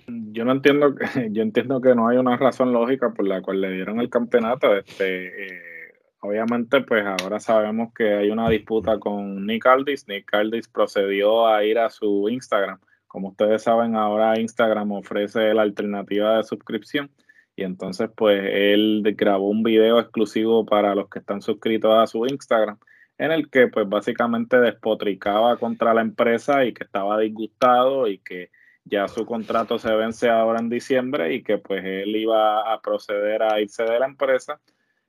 yo 0.07 0.45
no 0.45 0.51
entiendo, 0.51 0.95
yo 1.31 1.41
entiendo 1.41 1.81
que 1.81 1.95
no 1.95 2.07
hay 2.07 2.17
una 2.17 2.37
razón 2.37 2.73
lógica 2.73 3.13
por 3.13 3.27
la 3.27 3.41
cual 3.41 3.61
le 3.61 3.71
dieron 3.71 3.99
el 3.99 4.09
campeonato. 4.09 4.75
Este, 4.75 5.45
eh, 5.45 5.93
obviamente, 6.19 6.81
pues 6.81 7.05
ahora 7.05 7.39
sabemos 7.39 7.93
que 7.93 8.13
hay 8.13 8.29
una 8.29 8.49
disputa 8.49 8.99
con 8.99 9.45
Nick 9.45 9.65
Aldis. 9.65 10.07
Nick 10.07 10.33
Aldis 10.33 10.67
procedió 10.67 11.47
a 11.47 11.63
ir 11.63 11.79
a 11.79 11.89
su 11.89 12.27
Instagram. 12.29 12.79
Como 13.07 13.29
ustedes 13.29 13.63
saben, 13.63 13.95
ahora 13.95 14.39
Instagram 14.39 14.91
ofrece 14.91 15.53
la 15.53 15.61
alternativa 15.61 16.37
de 16.37 16.43
suscripción. 16.43 17.09
Y 17.55 17.63
entonces, 17.63 18.09
pues 18.15 18.43
él 18.51 19.01
grabó 19.15 19.49
un 19.49 19.63
video 19.63 19.99
exclusivo 19.99 20.65
para 20.65 20.93
los 20.93 21.09
que 21.09 21.19
están 21.19 21.41
suscritos 21.41 21.93
a 21.97 22.05
su 22.05 22.25
Instagram, 22.25 22.77
en 23.17 23.31
el 23.31 23.49
que, 23.49 23.67
pues 23.67 23.87
básicamente 23.87 24.59
despotricaba 24.59 25.57
contra 25.57 25.93
la 25.93 26.01
empresa 26.01 26.65
y 26.65 26.73
que 26.73 26.83
estaba 26.83 27.19
disgustado 27.19 28.07
y 28.07 28.19
que 28.19 28.51
ya 28.83 29.07
su 29.07 29.25
contrato 29.25 29.79
se 29.79 29.93
vence 29.95 30.29
ahora 30.29 30.59
en 30.59 30.69
diciembre 30.69 31.33
y 31.33 31.43
que 31.43 31.57
pues 31.57 31.83
él 31.83 32.15
iba 32.15 32.71
a 32.71 32.81
proceder 32.81 33.41
a 33.41 33.59
irse 33.59 33.83
de 33.83 33.99
la 33.99 34.05
empresa. 34.05 34.59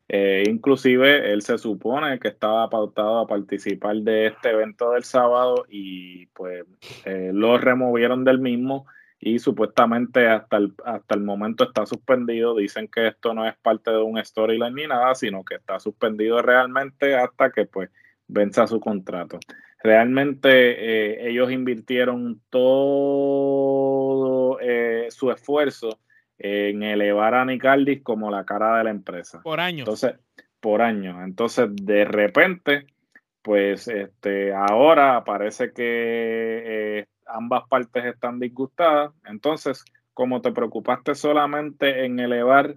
Eh, 0.09 0.45
inclusive 0.49 1.33
él 1.33 1.43
se 1.43 1.59
supone 1.59 2.21
que 2.21 2.29
estaba 2.29 2.71
pautado 2.71 3.19
a 3.19 3.27
participar 3.27 3.97
de 3.97 4.29
este 4.29 4.51
evento 4.51 4.93
del 4.93 5.03
sábado 5.03 5.67
y 5.69 6.27
pues 6.27 6.65
eh, 7.05 7.33
lo 7.35 7.59
removieron 7.59 8.25
del 8.25 8.39
mismo 8.39 8.87
y 9.19 9.39
supuestamente 9.39 10.29
hasta 10.29 10.59
el, 10.59 10.75
hasta 10.85 11.15
el 11.15 11.23
momento 11.23 11.65
está 11.65 11.87
suspendido. 11.87 12.57
Dicen 12.57 12.89
que 12.89 13.09
esto 13.09 13.35
no 13.35 13.49
es 13.49 13.57
parte 13.57 13.91
de 13.91 14.03
un 14.03 14.23
storyline 14.25 14.75
ni 14.75 14.87
nada, 14.87 15.15
sino 15.15 15.45
que 15.45 15.57
está 15.57 15.81
suspendido 15.81 16.43
realmente 16.43 17.15
hasta 17.15 17.51
que 17.51 17.67
pues 17.67 17.91
venza 18.29 18.67
su 18.67 18.81
contrato. 18.81 19.39
Realmente 19.83 20.49
eh, 20.51 21.31
ellos 21.31 21.51
invirtieron 21.51 22.41
todo 22.51 24.59
eh, 24.61 25.07
su 25.11 25.31
esfuerzo 25.31 26.01
en 26.39 26.83
elevar 26.83 27.35
a 27.35 27.45
Nicaldis 27.45 28.03
como 28.03 28.31
la 28.31 28.45
cara 28.45 28.79
de 28.79 28.85
la 28.85 28.91
empresa. 28.91 29.41
Por 29.43 29.61
años. 29.61 29.81
Entonces, 29.81 30.15
por 30.61 30.83
años. 30.83 31.17
Entonces, 31.25 31.69
de 31.75 32.05
repente, 32.05 32.87
pues 33.43 33.89
este, 33.89 34.53
ahora 34.53 35.25
parece 35.25 35.73
que 35.73 36.63
eh, 36.67 37.07
ambas 37.27 37.65
partes 37.69 38.05
están 38.05 38.39
disgustadas. 38.41 39.13
Entonces, 39.25 39.85
como 40.15 40.41
te 40.41 40.53
preocupaste 40.53 41.15
solamente 41.15 42.05
en 42.05 42.19
elevar 42.19 42.77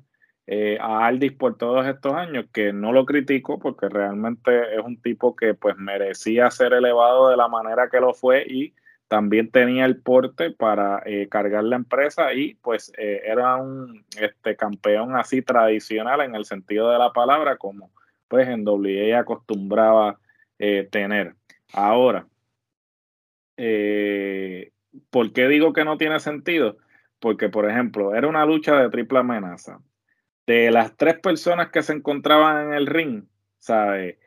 eh, 0.51 0.77
a 0.81 1.05
Aldis 1.05 1.33
por 1.33 1.57
todos 1.57 1.85
estos 1.85 2.13
años, 2.13 2.47
que 2.51 2.73
no 2.73 2.91
lo 2.91 3.05
critico 3.05 3.59
porque 3.59 3.87
realmente 3.87 4.75
es 4.75 4.83
un 4.83 5.01
tipo 5.01 5.35
que 5.35 5.53
pues 5.53 5.77
merecía 5.77 6.49
ser 6.49 6.73
elevado 6.73 7.29
de 7.29 7.37
la 7.37 7.47
manera 7.47 7.87
que 7.89 7.99
lo 7.99 8.13
fue 8.13 8.43
y 8.47 8.73
también 9.07 9.51
tenía 9.51 9.85
el 9.85 10.01
porte 10.01 10.51
para 10.51 11.01
eh, 11.05 11.27
cargar 11.29 11.63
la 11.63 11.75
empresa 11.75 12.33
y 12.33 12.55
pues 12.55 12.91
eh, 12.97 13.21
era 13.25 13.57
un 13.57 14.03
este, 14.19 14.55
campeón 14.55 15.15
así 15.15 15.41
tradicional 15.41 16.21
en 16.21 16.35
el 16.35 16.45
sentido 16.45 16.89
de 16.91 16.97
la 16.97 17.13
palabra 17.13 17.57
como 17.57 17.91
pues 18.27 18.47
en 18.47 18.67
WA 18.67 19.19
acostumbraba 19.19 20.19
tener. 20.91 21.35
Ahora, 21.73 22.25
¿por 25.09 25.33
qué 25.33 25.47
digo 25.47 25.73
que 25.73 25.85
no 25.85 25.97
tiene 25.97 26.19
sentido? 26.19 26.77
Porque, 27.19 27.49
por 27.49 27.69
ejemplo, 27.69 28.15
era 28.15 28.27
una 28.27 28.45
lucha 28.45 28.75
de 28.81 28.89
triple 28.89 29.19
amenaza 29.19 29.79
de 30.49 30.71
las 30.71 30.97
tres 30.97 31.19
personas 31.19 31.69
que 31.69 31.83
se 31.83 31.93
encontraban 31.93 32.67
en 32.67 32.73
el 32.73 32.87
ring, 32.87 33.25
¿sabes? 33.59 34.17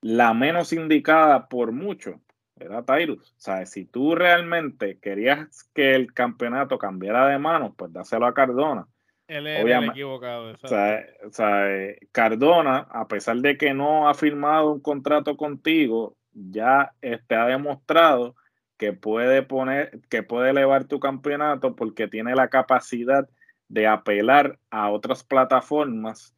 La 0.00 0.32
menos 0.32 0.72
indicada 0.72 1.46
por 1.48 1.72
mucho 1.72 2.22
era 2.58 2.82
Tyrus. 2.82 3.34
¿Sabes? 3.36 3.70
Si 3.72 3.84
tú 3.84 4.14
realmente 4.14 4.98
querías 4.98 5.68
que 5.74 5.94
el 5.94 6.14
campeonato 6.14 6.78
cambiara 6.78 7.28
de 7.28 7.38
manos, 7.38 7.72
pues 7.76 7.92
dáselo 7.92 8.24
a 8.24 8.32
Cardona. 8.32 8.86
Él 9.26 9.46
era 9.46 9.80
el 9.80 9.90
equivocado. 9.90 10.56
¿sabes? 10.56 11.98
Cardona, 12.12 12.86
a 12.90 13.06
pesar 13.06 13.36
de 13.36 13.58
que 13.58 13.74
no 13.74 14.08
ha 14.08 14.14
firmado 14.14 14.72
un 14.72 14.80
contrato 14.80 15.36
contigo, 15.36 16.16
ya 16.32 16.94
este, 17.02 17.34
ha 17.34 17.44
demostrado 17.44 18.36
que 18.78 18.92
puede 18.92 19.42
poner, 19.42 20.00
que 20.08 20.22
puede 20.22 20.50
elevar 20.50 20.84
tu 20.84 21.00
campeonato 21.00 21.76
porque 21.76 22.08
tiene 22.08 22.34
la 22.34 22.48
capacidad 22.48 23.28
de 23.68 23.86
apelar 23.86 24.58
a 24.70 24.90
otras 24.90 25.24
plataformas 25.24 26.34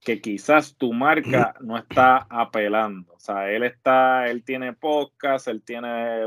que 0.00 0.20
quizás 0.20 0.76
tu 0.76 0.92
marca 0.92 1.54
no 1.60 1.76
está 1.76 2.26
apelando. 2.30 3.14
O 3.14 3.20
sea, 3.20 3.50
él 3.50 3.64
está, 3.64 4.28
él 4.28 4.44
tiene 4.44 4.72
podcast, 4.72 5.48
él 5.48 5.62
tiene 5.62 6.22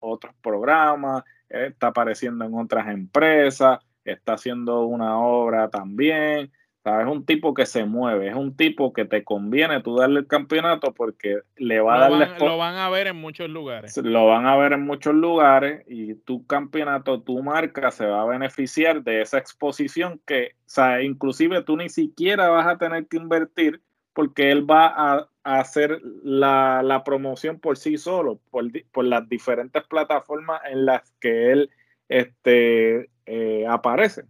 otros 0.00 0.34
programas, 0.42 1.24
está 1.48 1.88
apareciendo 1.88 2.44
en 2.44 2.54
otras 2.54 2.88
empresas, 2.88 3.78
está 4.04 4.34
haciendo 4.34 4.84
una 4.84 5.18
obra 5.18 5.70
también. 5.70 6.52
Es 7.00 7.06
un 7.06 7.24
tipo 7.24 7.54
que 7.54 7.66
se 7.66 7.84
mueve, 7.84 8.28
es 8.28 8.34
un 8.34 8.56
tipo 8.56 8.92
que 8.92 9.04
te 9.04 9.24
conviene 9.24 9.80
tú 9.82 9.96
darle 9.96 10.20
el 10.20 10.26
campeonato 10.26 10.92
porque 10.94 11.40
le 11.56 11.80
va 11.80 11.96
a 12.06 12.10
dar 12.10 12.40
Lo 12.40 12.58
van 12.58 12.76
a 12.76 12.88
ver 12.90 13.08
en 13.08 13.16
muchos 13.16 13.48
lugares. 13.48 13.96
Lo 13.96 14.26
van 14.26 14.46
a 14.46 14.56
ver 14.56 14.72
en 14.72 14.82
muchos 14.82 15.14
lugares 15.14 15.84
y 15.86 16.14
tu 16.14 16.46
campeonato, 16.46 17.22
tu 17.22 17.42
marca 17.42 17.90
se 17.90 18.06
va 18.06 18.22
a 18.22 18.26
beneficiar 18.26 19.02
de 19.02 19.22
esa 19.22 19.38
exposición 19.38 20.20
que, 20.26 20.52
o 20.52 20.68
sea, 20.68 21.02
inclusive 21.02 21.62
tú 21.62 21.76
ni 21.76 21.88
siquiera 21.88 22.48
vas 22.48 22.66
a 22.66 22.78
tener 22.78 23.06
que 23.06 23.16
invertir 23.16 23.82
porque 24.12 24.50
él 24.50 24.68
va 24.68 24.86
a, 24.86 25.28
hacer 25.44 26.02
la, 26.24 27.02
promoción 27.04 27.60
por 27.60 27.78
sí 27.78 27.96
solo, 27.96 28.40
por, 28.50 28.64
por, 28.90 29.04
las 29.04 29.28
diferentes 29.28 29.82
plataformas 29.84 30.60
en 30.68 30.84
las 30.86 31.08
que 31.20 31.52
él 31.52 31.70
este, 32.08 33.10
eh, 33.26 33.64
aparece. 33.68 34.24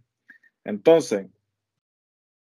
Entonces, 0.63 1.27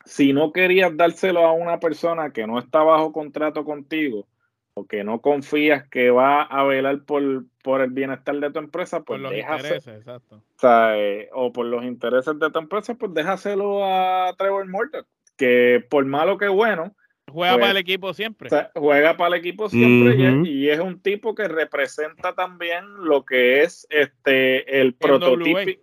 si 0.04 0.32
no 0.32 0.52
querías 0.52 0.96
dárselo 0.96 1.46
a 1.46 1.52
una 1.52 1.80
persona 1.80 2.32
que 2.32 2.46
no 2.46 2.58
está 2.58 2.82
bajo 2.82 3.12
contrato 3.12 3.64
contigo 3.64 4.26
o 4.74 4.86
que 4.86 5.04
no 5.04 5.20
confías 5.20 5.86
que 5.88 6.10
va 6.10 6.42
a 6.42 6.64
velar 6.64 7.02
por, 7.04 7.44
por 7.62 7.82
el 7.82 7.90
bienestar 7.90 8.36
de 8.36 8.50
tu 8.50 8.58
empresa, 8.58 9.02
pues 9.02 9.20
por 9.20 9.30
los 9.30 9.38
intereses, 9.38 9.86
exacto. 9.86 10.42
Eh, 10.62 11.28
o, 11.32 11.52
por 11.52 11.66
los 11.66 11.84
intereses 11.84 12.38
de 12.38 12.50
tu 12.50 12.58
empresa, 12.58 12.94
pues 12.94 13.12
déjaselo 13.12 13.84
a 13.84 14.34
Trevor 14.38 14.66
Morton, 14.68 15.04
que 15.36 15.84
por 15.90 16.04
malo 16.06 16.38
que 16.38 16.48
bueno, 16.48 16.94
Juega 17.30 17.54
para 17.54 17.68
el 17.68 17.72
pues, 17.72 17.80
equipo 17.82 18.14
siempre. 18.14 18.50
juega 18.74 19.16
para 19.16 19.28
el 19.28 19.40
equipo 19.40 19.68
siempre 19.68 20.16
y, 20.44 20.68
es, 20.68 20.80
un 20.80 21.00
tipo 21.00 21.34
que 21.34 21.48
representa 21.48 22.34
también 22.34 22.84
lo 23.04 23.24
que 23.24 23.62
es 23.62 23.86
este 23.90 24.80
el 24.80 24.94
prototípico, 24.94 25.82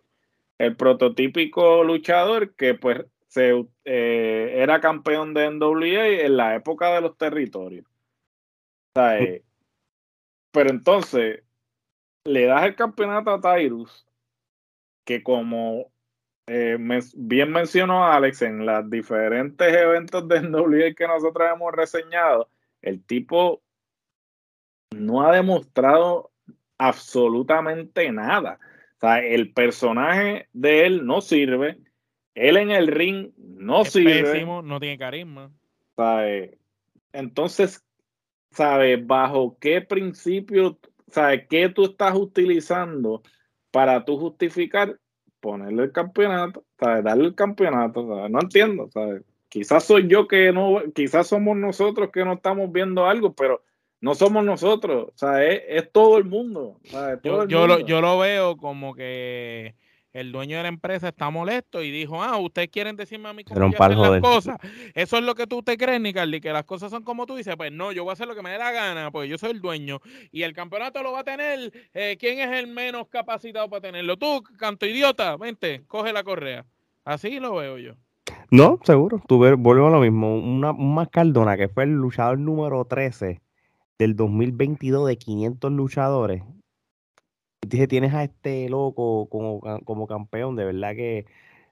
el 0.59 0.75
prototípico 0.75 1.83
luchador 1.83 2.53
que 2.55 2.75
pues 2.75 3.05
eh, 3.35 4.53
era 4.55 4.79
campeón 4.79 5.33
de 5.33 5.49
NWA 5.51 6.07
en 6.25 6.37
la 6.37 6.55
época 6.55 6.93
de 6.93 7.01
los 7.01 7.17
territorios. 7.17 7.85
Eh, 8.95 9.43
pero 10.51 10.69
entonces, 10.69 11.43
le 12.25 12.45
das 12.45 12.65
el 12.65 12.75
campeonato 12.75 13.31
a 13.31 13.41
Tyrus, 13.41 14.05
que 15.05 15.23
como 15.23 15.91
eh, 16.47 16.77
bien 17.15 17.51
mencionó 17.51 18.05
Alex 18.05 18.41
en 18.41 18.65
los 18.65 18.89
diferentes 18.89 19.73
eventos 19.73 20.27
de 20.27 20.41
NWA 20.41 20.93
que 20.95 21.07
nosotros 21.07 21.47
hemos 21.53 21.71
reseñado, 21.73 22.49
el 22.81 23.03
tipo 23.03 23.61
no 24.91 25.21
ha 25.21 25.31
demostrado 25.33 26.31
absolutamente 26.77 28.11
nada. 28.11 28.59
El 29.01 29.53
personaje 29.53 30.49
de 30.51 30.85
él 30.85 31.05
no 31.05 31.21
sirve, 31.21 31.77
él 32.39 32.57
en 32.57 32.71
el 32.71 32.87
ring 32.87 33.31
no 33.37 33.83
sirve. 33.85 34.45
no 34.45 34.79
tiene 34.79 34.97
carisma. 34.97 35.51
Entonces, 37.11 37.83
¿sabes? 38.51 39.05
¿Bajo 39.05 39.57
qué 39.59 39.81
principio, 39.81 40.79
¿sabes? 41.09 41.47
¿Qué 41.49 41.69
tú 41.69 41.85
estás 41.85 42.15
utilizando 42.15 43.21
para 43.71 44.05
tú 44.05 44.17
justificar 44.17 44.97
ponerle 45.41 45.83
el 45.83 45.91
campeonato, 45.91 46.63
¿sabes? 46.79 47.03
Darle 47.03 47.25
el 47.25 47.35
campeonato, 47.35 48.07
¿sabes? 48.07 48.31
No 48.31 48.39
entiendo, 48.41 48.89
¿sabes? 48.91 49.23
Quizás 49.49 49.83
soy 49.83 50.07
yo 50.07 50.27
que 50.27 50.53
no, 50.53 50.81
quizás 50.93 51.27
somos 51.27 51.57
nosotros 51.57 52.09
que 52.13 52.23
no 52.23 52.33
estamos 52.33 52.71
viendo 52.71 53.05
algo, 53.05 53.33
pero 53.33 53.63
no 53.99 54.15
somos 54.15 54.45
nosotros, 54.45 55.09
o 55.09 55.17
sea, 55.17 55.43
es, 55.43 55.91
todo 55.91 56.17
el 56.17 56.23
mundo. 56.23 56.79
yo, 57.23 57.45
yo, 57.47 57.67
Lo, 57.67 57.79
yo 57.79 57.99
lo 57.99 58.19
veo 58.19 58.55
como 58.55 58.93
que 58.93 59.75
el 60.13 60.31
dueño 60.31 60.57
de 60.57 60.63
la 60.63 60.69
empresa 60.69 61.09
está 61.09 61.29
molesto 61.29 61.83
y 61.83 61.91
dijo, 61.91 62.23
ah, 62.23 62.37
ustedes 62.37 62.69
quieren 62.69 62.95
decirme 62.95 63.29
a 63.29 63.33
mí 63.33 63.43
cómo 63.43 63.67
hacer 63.67 63.97
las 63.97 64.21
cosas. 64.21 64.57
Eso 64.95 65.17
es 65.17 65.23
lo 65.23 65.35
que 65.35 65.47
tú 65.47 65.61
te 65.61 65.77
crees, 65.77 66.01
Nicardi, 66.01 66.41
que 66.41 66.51
las 66.51 66.65
cosas 66.65 66.91
son 66.91 67.03
como 67.03 67.25
tú 67.25 67.35
dices. 67.35 67.55
Pues 67.55 67.71
no, 67.71 67.91
yo 67.91 68.03
voy 68.03 68.11
a 68.11 68.13
hacer 68.13 68.27
lo 68.27 68.35
que 68.35 68.41
me 68.41 68.51
dé 68.51 68.57
la 68.57 68.71
gana, 68.71 69.11
pues 69.11 69.29
yo 69.29 69.37
soy 69.37 69.51
el 69.51 69.61
dueño. 69.61 69.99
Y 70.31 70.43
el 70.43 70.53
campeonato 70.53 71.03
lo 71.03 71.11
va 71.11 71.19
a 71.19 71.23
tener, 71.23 71.71
eh, 71.93 72.17
¿quién 72.19 72.39
es 72.39 72.57
el 72.57 72.67
menos 72.67 73.07
capacitado 73.07 73.69
para 73.69 73.81
tenerlo? 73.81 74.17
Tú, 74.17 74.43
canto 74.57 74.85
idiota, 74.85 75.37
vente, 75.37 75.83
coge 75.87 76.11
la 76.13 76.23
correa. 76.23 76.65
Así 77.05 77.39
lo 77.39 77.55
veo 77.55 77.77
yo. 77.77 77.93
No, 78.51 78.79
seguro. 78.83 79.21
Tú 79.27 79.37
vuelvo 79.37 79.87
a 79.87 79.91
lo 79.91 79.99
mismo. 79.99 80.37
Una, 80.37 80.71
un 80.71 80.93
Mascardona, 80.95 81.55
que 81.57 81.67
fue 81.67 81.83
el 81.83 81.91
luchador 81.91 82.39
número 82.39 82.83
13 82.85 83.41
del 83.99 84.15
2022 84.15 85.07
de 85.07 85.17
500 85.17 85.71
luchadores, 85.71 86.43
Dije, 87.67 87.87
tienes 87.87 88.13
a 88.13 88.23
este 88.23 88.69
loco 88.69 89.27
como, 89.29 89.61
como 89.83 90.07
campeón, 90.07 90.55
de 90.55 90.65
verdad 90.65 90.95
que 90.95 91.25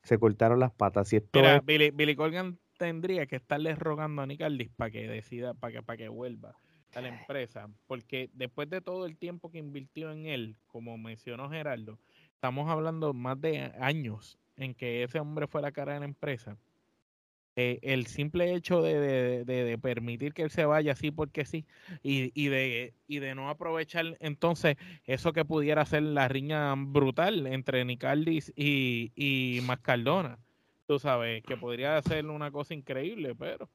se 0.04 0.20
cortaron 0.20 0.60
las 0.60 0.72
patas. 0.72 1.08
Si 1.08 1.22
Mira, 1.34 1.60
Billy, 1.60 1.92
Billy 1.92 2.16
Corgan 2.16 2.60
tendría 2.78 3.26
que 3.26 3.36
estarle 3.36 3.76
rogando 3.76 4.22
a 4.22 4.28
Nicaldis 4.28 4.70
para 4.76 4.92
que 4.92 5.08
decida, 5.08 5.54
para 5.54 5.74
que, 5.74 5.82
para 5.82 5.98
que 5.98 6.10
vuelva 6.10 6.56
a 6.96 7.02
la 7.02 7.10
empresa, 7.10 7.70
porque 7.86 8.30
después 8.34 8.70
de 8.70 8.82
todo 8.82 9.06
el 9.06 9.18
tiempo 9.18 9.52
que 9.52 9.58
invirtió 9.58 10.12
en 10.12 10.26
él, 10.26 10.56
como 10.68 10.98
mencionó 10.98 11.50
Geraldo, 11.50 12.00
estamos 12.34 12.70
hablando 12.70 13.14
más 13.14 13.40
de 13.42 13.72
años 13.80 14.38
en 14.56 14.74
que 14.74 15.04
ese 15.04 15.20
hombre 15.20 15.48
fue 15.48 15.62
la 15.62 15.72
cara 15.72 15.94
de 15.94 16.00
la 16.00 16.06
empresa. 16.06 16.58
Eh, 17.60 17.80
el 17.82 18.06
simple 18.06 18.54
hecho 18.54 18.84
de, 18.84 19.80
permitir 19.82 20.36
que 20.36 20.44
él 20.44 20.52
se 20.52 20.66
vaya 20.66 20.92
así 20.92 21.10
porque 21.10 21.44
sí 21.44 21.66
y, 22.04 22.50
de, 22.50 22.94
y 23.08 23.18
de 23.18 23.34
no 23.34 23.50
aprovechar 23.50 24.16
entonces 24.20 24.78
eso 25.06 25.34
que 25.34 25.44
pudiera 25.44 25.84
ser 25.86 26.04
la 26.04 26.28
riña 26.28 26.76
brutal 26.78 27.48
entre 27.48 27.84
Nicaldis 27.84 28.54
y, 28.56 29.12
y 29.16 29.62
Mascardona. 29.62 30.38
Tú 30.86 31.00
sabes, 31.00 31.44
que 31.44 31.58
podría 31.58 32.00
ser 32.04 32.28
una 32.28 32.52
cosa 32.52 32.76
increíble, 32.76 33.34
pero... 33.34 33.68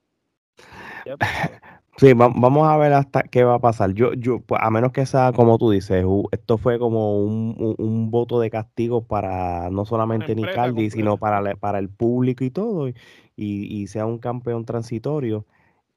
Sí, 1.98 2.14
vamos 2.14 2.66
a 2.66 2.76
ver 2.78 2.94
hasta 2.94 3.22
qué 3.24 3.44
va 3.44 3.56
a 3.56 3.58
pasar. 3.58 3.92
Yo, 3.92 4.14
yo, 4.14 4.40
pues, 4.40 4.58
a 4.64 4.70
menos 4.70 4.92
que 4.92 5.04
sea 5.04 5.30
como 5.32 5.58
tú 5.58 5.70
dices, 5.70 6.04
esto 6.30 6.56
fue 6.56 6.78
como 6.78 7.22
un, 7.22 8.10
voto 8.10 8.40
de 8.40 8.48
castigo 8.48 9.04
para 9.04 9.68
no 9.70 9.84
solamente 9.84 10.34
Nicaldi, 10.34 10.90
sino 10.90 11.18
para, 11.18 11.54
para 11.56 11.78
el 11.78 11.90
público 11.90 12.44
y 12.44 12.50
todo 12.50 12.88
y, 13.36 13.86
sea 13.88 14.06
un 14.06 14.18
campeón 14.18 14.64
transitorio, 14.64 15.46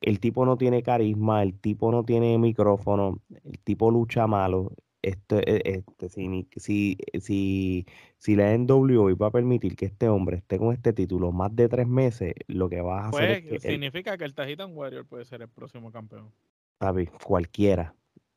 el 0.01 0.19
tipo 0.19 0.45
no 0.45 0.57
tiene 0.57 0.83
carisma, 0.83 1.43
el 1.43 1.57
tipo 1.59 1.91
no 1.91 2.03
tiene 2.03 2.37
micrófono, 2.37 3.19
el 3.43 3.59
tipo 3.59 3.91
lucha 3.91 4.27
malo. 4.27 4.71
Este, 5.05 5.37
e, 5.47 5.77
este, 5.77 6.09
si, 6.09 6.47
si, 6.55 6.97
si, 7.19 7.85
si 8.17 8.35
la 8.35 8.57
NWA 8.57 9.13
va 9.13 9.27
a 9.27 9.31
permitir 9.31 9.75
que 9.75 9.85
este 9.85 10.09
hombre 10.09 10.37
esté 10.37 10.57
con 10.57 10.73
este 10.73 10.93
título 10.93 11.31
más 11.31 11.55
de 11.55 11.69
tres 11.69 11.87
meses, 11.87 12.33
lo 12.47 12.69
que 12.69 12.81
va 12.81 13.01
a 13.01 13.09
hacer 13.09 13.29
es 13.29 13.43
que 13.43 13.59
significa 13.59 14.17
que 14.17 14.25
el 14.25 14.33
Tajitan 14.33 14.75
Warrior 14.75 15.05
puede 15.05 15.25
ser 15.25 15.43
el 15.43 15.49
próximo 15.49 15.91
campeón. 15.91 16.31
¿Sabes? 16.79 17.11
Cualquiera. 17.23 17.93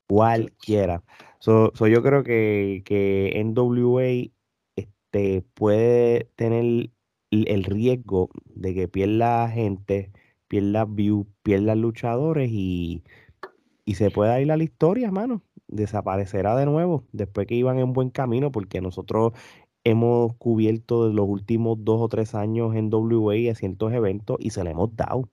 Cualquiera. 0.09 1.03
So, 1.39 1.73
yo 1.87 2.03
creo 2.03 2.23
que, 2.23 2.83
que 2.85 3.43
NWA 3.43 4.31
este, 4.77 5.43
puede 5.55 6.25
tener 6.37 6.91
el 7.31 7.65
riesgo 7.65 8.29
de 8.45 8.75
que 8.75 8.89
pierda 8.89 9.49
gente, 9.49 10.13
pierda 10.49 10.85
view, 10.85 11.27
pierda 11.43 11.75
luchadores 11.75 12.51
y, 12.53 13.05
y 13.87 13.95
se 13.95 14.11
pueda 14.11 14.39
ir 14.39 14.53
a 14.53 14.59
la 14.59 14.65
historia, 14.65 15.11
mano. 15.11 15.43
Desaparecerá 15.69 16.57
de 16.57 16.67
nuevo 16.67 17.05
después 17.13 17.47
que 17.47 17.55
iban 17.55 17.79
en 17.79 17.93
buen 17.93 18.11
camino, 18.11 18.51
porque 18.51 18.81
nosotros 18.81 19.33
hemos 19.85 20.35
cubierto 20.37 21.09
los 21.09 21.29
últimos 21.29 21.79
dos 21.85 22.01
o 22.01 22.09
tres 22.09 22.35
años 22.35 22.75
en 22.75 22.93
WA 22.93 23.37
y 23.37 23.49
a 23.49 23.55
cientos 23.55 23.93
eventos 23.93 24.37
y 24.41 24.51
se 24.51 24.65
le 24.65 24.71
hemos 24.71 24.95
dado. 24.97 25.29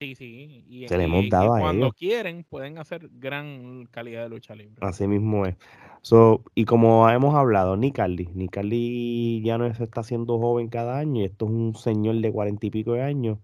Sí, 0.00 0.14
sí. 0.14 0.64
Y, 0.68 0.86
se 0.88 0.98
le 0.98 1.04
hemos 1.04 1.28
dado 1.30 1.54
a 1.54 1.60
cuando 1.60 1.90
quieren 1.92 2.44
pueden 2.44 2.76
hacer 2.76 3.08
gran 3.12 3.86
calidad 3.90 4.24
de 4.24 4.28
lucha 4.28 4.54
libre. 4.54 4.76
Así 4.82 5.06
mismo 5.06 5.46
es. 5.46 5.56
So, 6.02 6.44
y 6.54 6.66
como 6.66 7.08
hemos 7.08 7.34
hablado, 7.34 7.76
Nicaldi, 7.76 8.28
Nicaldi 8.34 9.42
ya 9.42 9.56
no 9.56 9.72
se 9.72 9.84
está 9.84 10.02
haciendo 10.02 10.38
joven 10.38 10.68
cada 10.68 10.98
año, 10.98 11.24
esto 11.24 11.46
es 11.46 11.50
un 11.50 11.74
señor 11.74 12.16
de 12.16 12.30
cuarenta 12.30 12.66
y 12.66 12.70
pico 12.70 12.92
de 12.92 13.02
años 13.02 13.38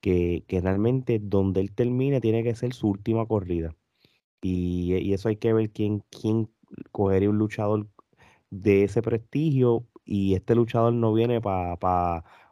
que, 0.00 0.42
que, 0.48 0.60
realmente 0.60 1.20
donde 1.22 1.60
él 1.60 1.72
termine 1.72 2.20
tiene 2.20 2.42
que 2.42 2.54
ser 2.54 2.72
su 2.72 2.88
última 2.88 3.26
corrida. 3.26 3.76
Y, 4.42 4.96
y 4.96 5.12
eso 5.12 5.28
hay 5.28 5.36
que 5.36 5.52
ver 5.52 5.70
quién, 5.70 6.02
quién 6.10 6.50
cogería 6.92 7.30
un 7.30 7.38
luchador 7.38 7.86
de 8.50 8.84
ese 8.84 9.02
prestigio 9.02 9.86
y 10.04 10.34
este 10.34 10.54
luchador 10.54 10.92
no 10.92 11.12
viene 11.12 11.40
para 11.40 11.76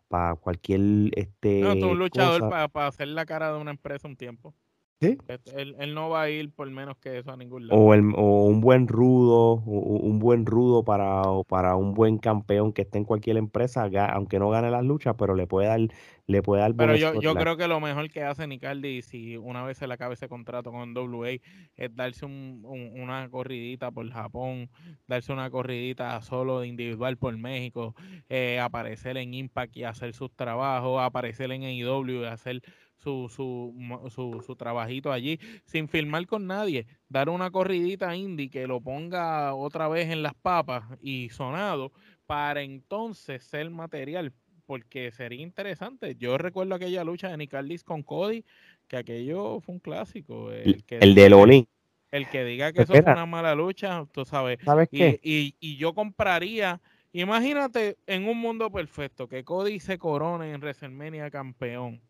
para 0.09 0.37
cualquier 0.37 0.81
este 1.17 1.61
no, 1.61 1.77
tú 1.77 1.89
un 1.91 1.99
luchador 1.99 2.49
para 2.49 2.87
hacer 2.87 3.09
la 3.09 3.27
cara 3.27 3.53
de 3.53 3.59
una 3.59 3.71
empresa 3.71 4.09
un 4.09 4.17
tiempo. 4.17 4.55
Este, 5.01 5.63
él, 5.63 5.95
no 5.95 6.09
va 6.09 6.23
a 6.23 6.31
ir 6.31 6.51
por 6.51 6.69
menos 6.71 6.97
que 6.99 7.19
eso 7.19 7.31
a 7.31 7.37
ningún 7.37 7.69
lado. 7.69 7.81
O, 7.81 7.95
el, 7.95 8.13
o 8.17 8.47
un 8.47 8.61
buen 8.61 8.89
rudo, 8.89 9.55
un 9.55 10.19
buen 10.19 10.45
rudo 10.45 10.83
para, 10.83 11.23
para 11.49 11.77
un 11.77 11.95
buen 11.95 12.19
campeón 12.19 12.73
que 12.73 12.83
esté 12.83 12.99
en 12.99 13.05
cualquier 13.05 13.37
empresa, 13.37 13.89
aunque 14.11 14.41
no 14.41 14.51
gane 14.51 14.73
las 14.73 14.85
luchas, 14.85 15.15
pero 15.17 15.37
le 15.37 15.47
puede 15.47 15.69
dar, 15.69 15.81
le 16.27 16.43
puede 16.43 16.63
dar 16.63 16.75
Pero 16.75 16.97
yo, 16.97 17.21
yo 17.21 17.37
creo 17.37 17.57
que 17.57 17.69
lo 17.69 17.79
mejor 17.79 18.11
que 18.11 18.25
hace 18.25 18.49
Nicardi, 18.49 19.03
si 19.03 19.37
una 19.37 19.63
vez 19.63 19.79
se 19.79 19.87
le 19.87 19.95
acaba 19.95 20.15
ese 20.15 20.29
contrato 20.29 20.73
con 20.73 20.97
WA, 20.97 21.31
es 21.77 21.95
darse 21.95 22.27
una 22.27 23.29
corridita 23.31 23.93
por 23.93 24.11
Japón, 24.11 24.69
darse 25.07 25.33
una 25.33 25.49
corridita 25.49 26.21
solo 26.23 26.65
individual 26.65 27.17
por 27.19 27.37
México, 27.37 27.95
eh, 28.29 28.59
aparecer 28.59 29.17
en 29.17 29.33
Impact 29.33 29.77
y 29.77 29.85
hacer 29.85 30.13
sus 30.13 30.33
trabajos, 30.35 31.01
aparecer 31.01 31.53
en 31.53 31.63
AEW 31.63 32.23
y 32.23 32.25
hacer 32.25 32.63
su, 32.99 33.29
su, 33.29 34.43
su, 34.45 34.57
trabajito 34.57 35.13
allí, 35.13 35.39
sin 35.65 35.89
filmar 35.89 36.27
con 36.27 36.47
nadie, 36.47 36.87
dar 37.09 37.29
una 37.29 37.51
corridita 37.51 38.15
indie 38.17 38.51
que 38.51 38.67
lo 38.67 38.81
ponga 38.81 39.55
otra 39.55 39.89
vez 39.89 40.11
en 40.11 40.23
las 40.23 40.35
papas 40.35 40.85
y 41.01 41.29
sonado, 41.31 41.93
para 42.27 42.63
entonces 42.63 43.43
ser 43.45 43.71
material, 43.71 44.33
porque 44.67 45.11
sería 45.13 45.43
interesante. 45.43 46.17
Yo 46.17 46.37
recuerdo 46.37 46.75
aquella 46.75 47.05
lucha 47.05 47.29
de 47.29 47.39
Nicaldis 47.39 47.85
con 47.85 48.03
Cody, 48.03 48.45
que 48.87 48.97
aquello 48.97 49.61
fue 49.61 49.75
un 49.75 49.81
clásico. 49.81 50.51
El, 50.53 50.85
que 50.85 50.99
el 50.99 51.15
de 51.15 51.31
Lolín. 51.31 51.69
El 52.11 52.29
que 52.29 52.45
diga 52.45 52.73
que 52.73 52.83
eso 52.83 52.93
fue 52.93 53.13
una 53.13 53.27
mala 53.27 53.55
lucha, 53.55 54.07
tú 54.13 54.25
sabes. 54.25 54.59
¿Sabes 54.65 54.89
y, 54.91 55.05
Y, 55.23 55.55
y 55.61 55.77
yo 55.77 55.95
compraría, 55.95 56.81
imagínate 57.13 57.99
en 58.07 58.27
un 58.27 58.39
mundo 58.39 58.71
perfecto, 58.71 59.29
que 59.29 59.45
Cody 59.45 59.79
se 59.79 59.99
corone 59.99 60.53
en 60.53 60.61
WrestleMania 60.61 61.31
campeón 61.31 62.01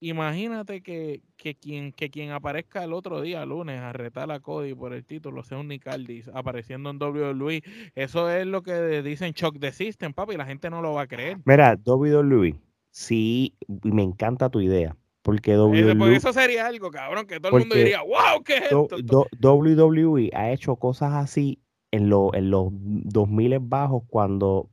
Imagínate 0.00 0.80
que, 0.80 1.22
que, 1.36 1.56
quien, 1.56 1.92
que 1.92 2.08
quien 2.08 2.30
aparezca 2.30 2.84
el 2.84 2.92
otro 2.92 3.20
día, 3.20 3.44
lunes, 3.44 3.80
a 3.80 3.92
retar 3.92 4.30
a 4.30 4.38
Cody 4.38 4.74
por 4.74 4.92
el 4.92 5.04
título, 5.04 5.42
sea 5.42 5.58
un 5.58 5.68
Nicaldis 5.68 6.30
apareciendo 6.32 6.90
en 6.90 7.02
WWE. 7.02 7.62
Eso 7.96 8.30
es 8.30 8.46
lo 8.46 8.62
que 8.62 9.02
dicen 9.02 9.32
Shock 9.32 9.58
the 9.58 9.72
System, 9.72 10.12
papi, 10.12 10.34
y 10.34 10.36
la 10.36 10.46
gente 10.46 10.70
no 10.70 10.82
lo 10.82 10.92
va 10.92 11.02
a 11.02 11.06
creer. 11.08 11.38
Mira, 11.44 11.76
WWE, 11.84 12.54
sí, 12.90 13.54
me 13.82 14.04
encanta 14.04 14.50
tu 14.50 14.60
idea. 14.60 14.96
Porque 15.22 15.58
WWE, 15.58 16.16
eso 16.16 16.32
sería 16.32 16.66
algo, 16.66 16.90
cabrón, 16.90 17.26
que 17.26 17.40
todo 17.40 17.56
el 17.56 17.60
mundo 17.60 17.74
diría, 17.74 18.00
wow, 18.02 18.42
¿qué 18.44 18.58
es 18.58 18.62
esto? 18.62 19.26
WWE 19.40 20.30
ha 20.32 20.52
hecho 20.52 20.76
cosas 20.76 21.12
así 21.12 21.58
en, 21.90 22.08
lo, 22.08 22.32
en 22.34 22.50
los 22.50 22.68
2000 22.70 23.58
bajos 23.60 24.04
cuando 24.08 24.70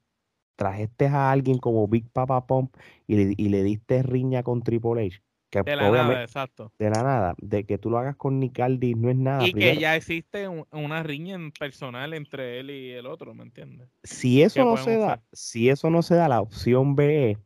trajiste 0.55 1.07
a 1.07 1.31
alguien 1.31 1.57
como 1.57 1.87
Big 1.87 2.09
Papa 2.09 2.45
Pump 2.47 2.75
y 3.07 3.15
le, 3.15 3.33
y 3.37 3.49
le 3.49 3.63
diste 3.63 4.03
riña 4.03 4.43
con 4.43 4.61
Triple 4.61 5.07
H. 5.07 5.21
Que 5.49 5.63
de 5.63 5.75
la 5.75 5.89
nada, 5.89 6.23
exacto. 6.23 6.71
De 6.79 6.89
la 6.89 7.03
nada. 7.03 7.35
De 7.37 7.65
que 7.65 7.77
tú 7.77 7.89
lo 7.89 7.97
hagas 7.97 8.15
con 8.15 8.39
Nicaldi 8.39 8.95
no 8.95 9.09
es 9.09 9.15
nada. 9.15 9.47
Y 9.47 9.53
que 9.53 9.77
ya 9.77 9.95
existe 9.95 10.47
una 10.47 11.03
riña 11.03 11.37
personal 11.57 12.13
entre 12.13 12.59
él 12.59 12.71
y 12.71 12.91
el 12.91 13.05
otro, 13.05 13.33
¿me 13.33 13.43
entiendes? 13.43 13.87
Si 14.03 14.41
eso 14.41 14.65
no 14.65 14.77
se 14.77 14.97
da, 14.97 15.23
si 15.31 15.69
eso 15.69 15.89
no 15.89 16.01
se 16.01 16.15
da, 16.15 16.27
la 16.27 16.41
opción 16.41 16.95
B 16.95 17.37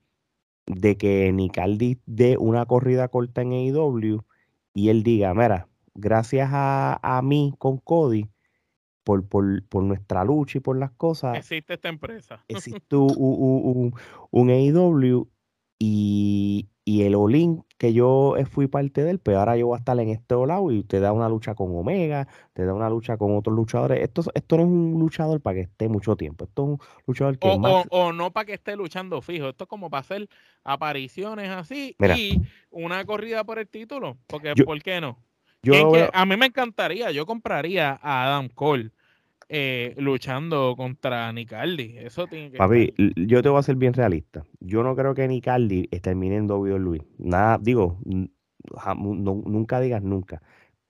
de 0.65 0.97
que 0.97 1.31
Nicaldi 1.31 1.99
dé 2.05 2.37
una 2.37 2.65
corrida 2.65 3.07
corta 3.07 3.41
en 3.41 3.51
AEW 3.51 4.23
y 4.73 4.89
él 4.89 5.03
diga, 5.03 5.33
mira, 5.33 5.67
gracias 5.95 6.49
a, 6.51 6.99
a 7.01 7.21
mí 7.21 7.53
con 7.57 7.77
Cody, 7.77 8.27
por, 9.03 9.27
por, 9.27 9.63
por, 9.67 9.83
nuestra 9.83 10.23
lucha 10.23 10.57
y 10.57 10.61
por 10.61 10.77
las 10.77 10.91
cosas. 10.91 11.37
Existe 11.37 11.73
esta 11.73 11.89
empresa. 11.89 12.43
Existe 12.47 12.95
un, 12.95 13.13
un, 13.17 13.93
un, 14.31 14.49
AEW 14.49 15.27
y, 15.79 16.69
y 16.85 17.03
el 17.03 17.15
Olin 17.15 17.63
que 17.79 17.93
yo 17.93 18.35
eh, 18.35 18.45
fui 18.45 18.67
parte 18.67 19.03
del, 19.03 19.19
pero 19.19 19.35
pues 19.35 19.37
ahora 19.37 19.57
yo 19.57 19.67
voy 19.67 19.75
a 19.75 19.79
estar 19.79 19.97
en 19.99 20.09
este 20.09 20.35
lado 20.35 20.69
y 20.71 20.83
te 20.83 20.99
da 20.99 21.13
una 21.13 21.29
lucha 21.29 21.55
con 21.55 21.73
Omega, 21.75 22.27
te 22.53 22.65
da 22.65 22.73
una 22.73 22.89
lucha 22.89 23.15
con 23.15 23.37
otros 23.37 23.55
luchadores. 23.55 24.01
Esto, 24.01 24.23
esto 24.33 24.57
no 24.57 24.63
es 24.63 24.67
un 24.67 24.99
luchador 24.99 25.39
para 25.39 25.55
que 25.55 25.61
esté 25.61 25.87
mucho 25.87 26.17
tiempo, 26.17 26.43
esto 26.43 26.63
es 26.63 26.69
un 26.69 26.79
luchador 27.07 27.39
que... 27.39 27.47
O, 27.47 27.83
o, 27.89 28.11
no 28.11 28.31
para 28.33 28.45
que 28.47 28.53
esté 28.55 28.75
luchando 28.75 29.21
fijo, 29.21 29.47
esto 29.47 29.63
es 29.63 29.69
como 29.69 29.89
para 29.89 30.01
hacer 30.01 30.27
apariciones 30.65 31.49
así 31.49 31.95
y 32.17 32.41
una 32.69 33.05
corrida 33.05 33.45
por 33.45 33.59
el 33.59 33.67
título, 33.69 34.17
porque 34.27 34.53
¿por 34.55 34.81
qué 34.83 34.99
no? 34.99 35.17
Yo 35.61 35.91
a 36.13 36.25
mí 36.25 36.37
me 36.37 36.45
encantaría, 36.45 37.11
yo 37.11 37.25
compraría 37.25 37.99
a 38.01 38.25
Adam 38.25 38.49
Cole 38.49 38.91
eh, 39.49 39.95
luchando 39.97 40.75
contra 40.77 41.31
Nicaldi. 41.33 41.97
Eso 41.97 42.27
tiene 42.27 42.51
que 42.51 42.57
Papi, 42.57 42.93
yo 43.15 43.41
te 43.41 43.49
voy 43.49 43.59
a 43.59 43.63
ser 43.63 43.75
bien 43.75 43.93
realista. 43.93 44.45
Yo 44.59 44.83
no 44.83 44.95
creo 44.95 45.15
que 45.15 45.27
Nicaldi 45.27 45.87
termine 45.87 46.37
en 46.37 46.49
WWE. 46.49 47.01
Nada, 47.17 47.57
digo, 47.59 47.97
nunca 48.95 49.79
digas 49.79 50.03
nunca. 50.03 50.41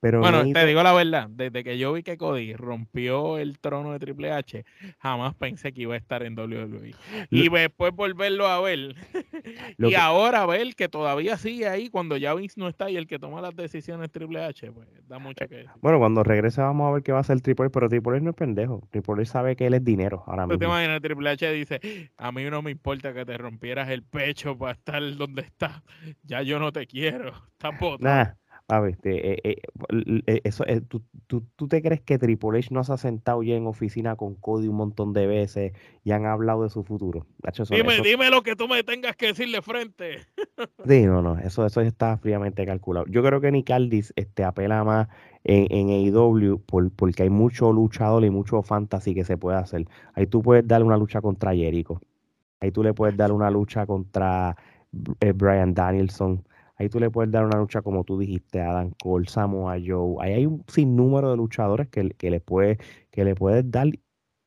Pero 0.02 0.22
bueno, 0.22 0.44
te 0.54 0.66
digo 0.66 0.82
la 0.82 0.94
verdad, 0.94 1.28
desde 1.30 1.64
que 1.64 1.78
yo 1.78 1.92
vi 1.92 2.04
que 2.04 2.18
Cody 2.18 2.54
rompió 2.54 3.38
el 3.38 3.60
trono 3.60 3.92
de 3.92 4.00
Triple 4.00 4.32
H, 4.32 4.64
jamás 4.98 5.36
pensé 5.36 5.74
que 5.74 5.82
iba 5.82 5.96
a 5.96 5.98
estar 5.98 6.24
en 6.24 6.40
WWE. 6.40 6.96
Y 7.30 7.50
después 7.50 7.94
volverlo 7.94 8.48
a 8.48 8.62
ver. 8.62 8.96
y 9.78 9.96
ahora 9.96 10.46
ver 10.46 10.76
que 10.76 10.88
todavía 10.88 11.38
sigue 11.38 11.68
ahí 11.68 11.90
cuando 11.90 12.16
ya 12.16 12.34
Vince 12.34 12.60
no 12.60 12.70
está 12.70 12.90
y 12.90 12.96
el 12.96 13.08
que 13.08 13.20
toma 13.20 13.42
las 13.42 13.56
decisiones 13.56 14.10
Triple 14.10 14.44
H, 14.44 14.72
pues 14.72 14.88
da 15.08 15.20
mucho 15.20 15.48
que 15.48 15.66
Bueno, 15.82 16.00
cuando 16.00 16.24
regrese 16.24 16.62
vamos 16.62 16.88
a 16.90 16.94
ver 16.94 17.04
qué 17.04 17.12
va 17.12 17.18
a 17.18 17.22
hacer 17.22 17.42
Triple 17.42 17.66
H, 17.66 17.74
pero 17.74 17.90
Triple 17.90 18.18
H 18.18 18.22
no 18.24 18.30
es 18.30 18.36
pendejo. 18.38 18.88
Triple 18.92 19.16
H 19.16 19.26
sabe 19.26 19.56
que 19.58 19.68
él 19.68 19.74
es 19.74 19.84
dinero 19.84 20.24
ahora 20.28 20.48
mismo. 20.48 20.60
te 20.60 20.66
imaginas, 20.66 21.02
Triple 21.02 21.30
H 21.30 21.52
dice, 21.52 22.12
a 22.18 22.32
mí 22.32 22.44
no 22.50 22.62
me 22.62 22.72
importa 22.72 23.14
que 23.14 23.26
te 23.26 23.38
rompieras 23.38 23.90
el 23.90 24.04
pecho 24.04 24.58
para 24.58 24.72
estar 24.74 25.02
donde 25.18 25.42
estás. 25.42 25.82
Ya 26.24 26.42
yo 26.42 26.58
no 26.60 26.72
te 26.72 26.88
quiero. 26.88 27.34
Está 27.60 27.72
botado. 27.72 28.39
Ver, 28.70 28.92
este, 28.92 29.32
eh, 29.34 29.40
eh, 29.44 29.62
eh, 30.28 30.42
eso, 30.44 30.64
¿tú, 30.88 31.02
tú, 31.56 31.68
te 31.68 31.82
crees 31.82 32.02
que 32.02 32.20
Triple 32.20 32.60
H 32.60 32.70
no 32.72 32.84
se 32.84 32.94
ha 32.94 32.98
sentado 32.98 33.42
ya 33.42 33.56
en 33.56 33.66
oficina 33.66 34.16
con 34.16 34.36
Cody 34.36 34.68
un 34.68 34.76
montón 34.76 35.12
de 35.12 35.26
veces 35.26 35.74
y 36.04 36.12
han 36.12 36.28
hablado 36.28 36.62
de 36.62 36.70
su 36.70 36.84
futuro? 36.84 37.26
dime, 37.72 38.02
dime 38.04 38.30
lo 38.30 38.44
que 38.44 38.56
tú 38.56 38.68
me 38.68 38.84
tengas 38.84 39.16
que 39.16 39.28
decirle 39.28 39.62
frente. 39.62 40.20
Sí, 40.86 41.04
no, 41.04 41.22
no, 41.22 41.38
eso, 41.40 41.66
eso 41.66 41.82
está 41.82 42.18
fríamente 42.18 42.66
calculado. 42.66 43.06
Yo 43.08 43.24
creo 43.24 43.42
que 43.42 43.52
Nick 43.52 43.70
Aldis 43.72 44.14
este, 44.16 44.44
apela 44.44 44.84
más 44.84 45.08
en, 45.44 45.68
en 45.70 45.90
AEW 45.90 46.60
por, 46.66 46.92
porque 46.92 47.24
hay 47.24 47.30
mucho 47.30 47.72
luchador 47.72 48.24
y 48.24 48.30
mucho 48.30 48.62
fantasy 48.62 49.14
que 49.14 49.24
se 49.24 49.38
puede 49.38 49.58
hacer. 49.58 49.86
Ahí 50.14 50.28
tú 50.28 50.42
puedes 50.42 50.68
darle 50.68 50.86
una 50.86 50.98
lucha 50.98 51.22
contra 51.22 51.54
Jericho. 51.54 52.02
Ahí 52.60 52.72
tú 52.72 52.84
le 52.84 52.94
puedes 52.94 53.16
dar 53.16 53.32
una 53.32 53.50
lucha 53.50 53.86
contra 53.86 54.56
Brian 54.92 55.74
Danielson. 55.74 56.44
Ahí 56.80 56.88
tú 56.88 56.98
le 57.02 57.12
puedes 57.12 57.30
dar 57.30 57.46
una 57.46 57.58
lucha, 57.58 57.82
como 57.82 58.06
tú 58.06 58.18
dijiste, 58.18 58.62
a 58.62 58.72
Adam 58.72 58.94
Cole, 59.04 59.28
Samoa 59.28 59.76
Joe. 59.86 60.16
Ahí 60.22 60.34
hay 60.34 60.46
un 60.46 60.64
sinnúmero 60.68 61.30
de 61.30 61.36
luchadores 61.36 61.90
que, 61.90 62.12
que, 62.12 62.32
le, 62.32 62.40
puede, 62.40 62.78
que 63.12 63.26
le 63.26 63.36
puedes 63.36 63.70
dar. 63.70 63.88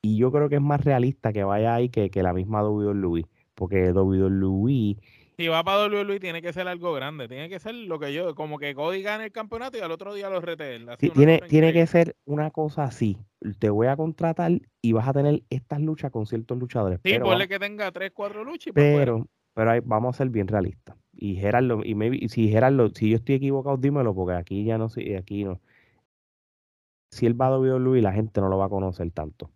Y 0.00 0.16
yo 0.16 0.32
creo 0.32 0.48
que 0.48 0.54
es 0.54 0.62
más 0.62 0.82
realista 0.82 1.34
que 1.34 1.44
vaya 1.44 1.74
ahí 1.74 1.90
que, 1.90 2.10
que 2.10 2.22
la 2.22 2.32
misma 2.32 2.66
WWE. 2.66 3.26
Porque 3.54 3.92
WWE. 3.92 4.96
Si 5.36 5.48
va 5.48 5.62
para 5.62 5.88
WWE 5.88 6.20
tiene 6.20 6.40
que 6.40 6.54
ser 6.54 6.68
algo 6.68 6.94
grande. 6.94 7.28
Tiene 7.28 7.50
que 7.50 7.58
ser 7.58 7.74
lo 7.74 8.00
que 8.00 8.14
yo, 8.14 8.34
como 8.34 8.58
que 8.58 8.74
Cody 8.74 9.02
gane 9.02 9.26
el 9.26 9.32
campeonato 9.32 9.76
y 9.76 9.82
al 9.82 9.92
otro 9.92 10.14
día 10.14 10.30
lo 10.30 10.40
rete 10.40 10.80
tiene, 11.12 11.40
tiene 11.48 11.74
que 11.74 11.86
ser 11.86 12.16
una 12.24 12.50
cosa 12.50 12.84
así. 12.84 13.18
Te 13.58 13.68
voy 13.68 13.88
a 13.88 13.96
contratar 13.96 14.52
y 14.80 14.92
vas 14.92 15.06
a 15.06 15.12
tener 15.12 15.42
estas 15.50 15.82
luchas 15.82 16.10
con 16.10 16.24
ciertos 16.24 16.58
luchadores. 16.58 16.98
Sí, 17.04 17.18
ponle 17.18 17.46
que 17.46 17.58
tenga 17.58 17.92
3, 17.92 18.10
4 18.14 18.42
luchas. 18.42 18.72
pero, 18.74 19.28
pero 19.52 19.70
ahí 19.70 19.80
vamos 19.84 20.16
a 20.16 20.18
ser 20.18 20.30
bien 20.30 20.48
realistas 20.48 20.96
y 21.22 21.36
Gerardo, 21.36 21.82
y 21.84 21.94
maybe, 21.94 22.28
si 22.28 22.48
Gerardo, 22.48 22.88
si 22.88 23.10
yo 23.10 23.16
estoy 23.16 23.36
equivocado, 23.36 23.76
dímelo, 23.76 24.12
porque 24.12 24.34
aquí 24.34 24.64
ya 24.64 24.76
no 24.76 24.88
sé, 24.88 25.16
aquí 25.16 25.44
no. 25.44 25.60
Si 27.12 27.26
él 27.26 27.40
va 27.40 27.46
a 27.46 27.56
WWE, 27.56 28.02
la 28.02 28.10
gente 28.12 28.40
no 28.40 28.48
lo 28.48 28.58
va 28.58 28.66
a 28.66 28.68
conocer 28.68 29.08
tanto. 29.12 29.48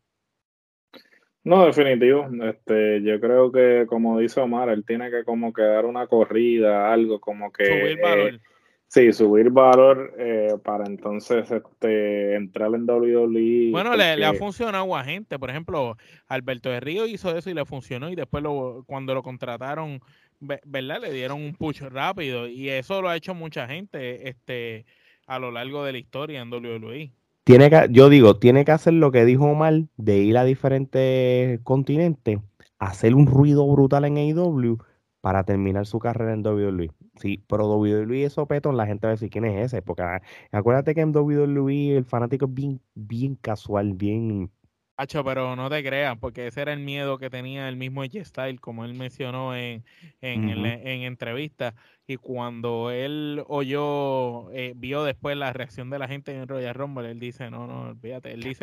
No, 1.43 1.67
definitivo. 1.67 2.29
Este, 2.45 3.03
yo 3.03 3.19
creo 3.19 3.51
que, 3.51 3.85
como 3.89 4.21
dice 4.21 4.41
Omar, 4.41 4.69
él 4.69 4.85
tiene 4.85 5.11
que 5.11 5.25
como 5.25 5.53
que 5.53 5.63
dar 5.63 5.87
una 5.87 6.07
corrida, 6.07 6.93
algo 6.93 7.19
como 7.19 7.51
que. 7.51 7.65
Subir 7.65 8.01
valor. 8.01 8.35
Eh, 8.35 8.41
sí, 8.87 9.13
subir 9.13 9.51
valor 9.51 10.15
eh, 10.19 10.55
para 10.63 10.85
entonces 10.87 11.51
este, 11.51 12.37
entrar 12.37 12.73
en 12.77 12.89
WWE. 12.89 13.71
Bueno, 13.73 13.97
le, 13.97 14.25
ha 14.25 14.35
funcionado 14.35 14.95
a 14.95 15.03
gente. 15.03 15.37
Por 15.37 15.51
ejemplo, 15.51 15.97
Alberto 16.29 16.71
de 16.71 16.79
Río 16.79 17.07
hizo 17.09 17.37
eso 17.37 17.51
y 17.51 17.55
le 17.55 17.65
funcionó. 17.65 18.09
Y 18.09 18.15
después, 18.15 18.45
lo, 18.45 18.85
cuando 18.87 19.15
lo 19.15 19.25
contrataron 19.25 20.01
¿verdad? 20.41 21.01
Le 21.03 21.13
dieron 21.13 21.43
un 21.43 21.55
push 21.55 21.81
rápido 21.83 22.49
y 22.49 22.69
eso 22.69 23.03
lo 23.03 23.09
ha 23.09 23.17
hecho 23.17 23.35
mucha 23.35 23.67
gente 23.67 24.29
este, 24.29 24.87
a 25.27 25.39
lo 25.39 25.51
largo 25.51 25.85
de 25.85 25.93
la 25.93 25.99
historia 25.99 26.41
en 26.41 26.53
WWE. 26.53 27.13
Tiene 27.45 27.71
que, 27.71 27.87
yo 27.91 28.09
digo, 28.09 28.39
tiene 28.39 28.65
que 28.65 28.73
hacer 28.73 28.95
lo 28.95 29.13
que 29.13 29.25
dijo 29.25 29.45
Omar 29.45 29.85
de 29.97 30.19
ir 30.19 30.37
a 30.37 30.45
diferentes 30.45 31.61
continentes, 31.63 32.41
hacer 32.79 33.15
un 33.15 33.27
ruido 33.27 33.67
brutal 33.71 34.05
en 34.05 34.17
AEW 34.17 34.79
para 35.21 35.45
terminar 35.45 35.87
su 35.87 35.99
carrera 35.99 36.33
en 36.33 36.45
WWE. 36.45 36.91
Sí, 37.21 37.43
pero 37.49 37.69
WWE 37.69 38.25
es 38.25 38.35
sopetón, 38.35 38.77
la 38.77 38.87
gente 38.87 39.07
va 39.07 39.13
a 39.13 39.15
decir 39.15 39.31
quién 39.31 39.45
es 39.45 39.67
ese, 39.67 39.81
porque 39.81 40.03
ah, 40.03 40.23
acuérdate 40.53 40.95
que 40.95 41.01
en 41.01 41.17
WWE 41.17 41.97
el 41.97 42.05
fanático 42.05 42.47
es 42.47 42.55
bien, 42.55 42.81
bien 42.95 43.37
casual, 43.37 43.95
bien 43.95 44.51
Hacho, 44.99 45.23
pero 45.23 45.55
no 45.57 45.69
te 45.69 45.85
creas, 45.85 46.17
porque 46.19 46.47
ese 46.47 46.63
era 46.63 46.73
el 46.73 46.81
miedo 46.81 47.19
que 47.19 47.29
tenía 47.29 47.69
el 47.69 47.77
mismo 47.77 48.03
J 48.03 48.25
Style, 48.25 48.59
como 48.59 48.83
él 48.87 48.95
mencionó 48.95 49.55
en, 49.55 49.85
en, 50.23 50.49
en, 50.49 51.03
entrevista. 51.03 51.75
Y 52.07 52.17
cuando 52.17 52.91
él 52.91 53.43
oyó, 53.47 54.51
eh, 54.53 54.73
vio 54.75 55.05
después 55.05 55.37
la 55.37 55.53
reacción 55.53 55.91
de 55.91 55.99
la 55.99 56.09
gente 56.09 56.35
en 56.35 56.49
Royal 56.49 56.75
Rumble, 56.75 57.11
él 57.11 57.21
dice, 57.21 57.51
no, 57.51 57.67
no, 57.67 57.91
olvídate. 57.91 58.33
Él 58.33 58.43
dice 58.43 58.61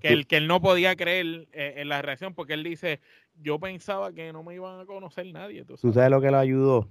que, 0.00 0.08
él, 0.08 0.26
que 0.26 0.36
él 0.38 0.48
no 0.48 0.60
podía 0.60 0.96
creer 0.96 1.46
eh, 1.52 1.74
en 1.76 1.88
la 1.88 2.02
reacción, 2.02 2.34
porque 2.34 2.54
él 2.54 2.64
dice, 2.64 2.98
yo 3.40 3.60
pensaba 3.60 4.12
que 4.12 4.32
no 4.32 4.42
me 4.42 4.56
iban 4.56 4.80
a 4.80 4.84
conocer 4.84 5.26
nadie. 5.32 5.64
¿Tú 5.64 5.76
sabes, 5.92 6.10
lo 6.10 6.20
que 6.20 6.32
lo 6.32 6.38
ayudó? 6.38 6.88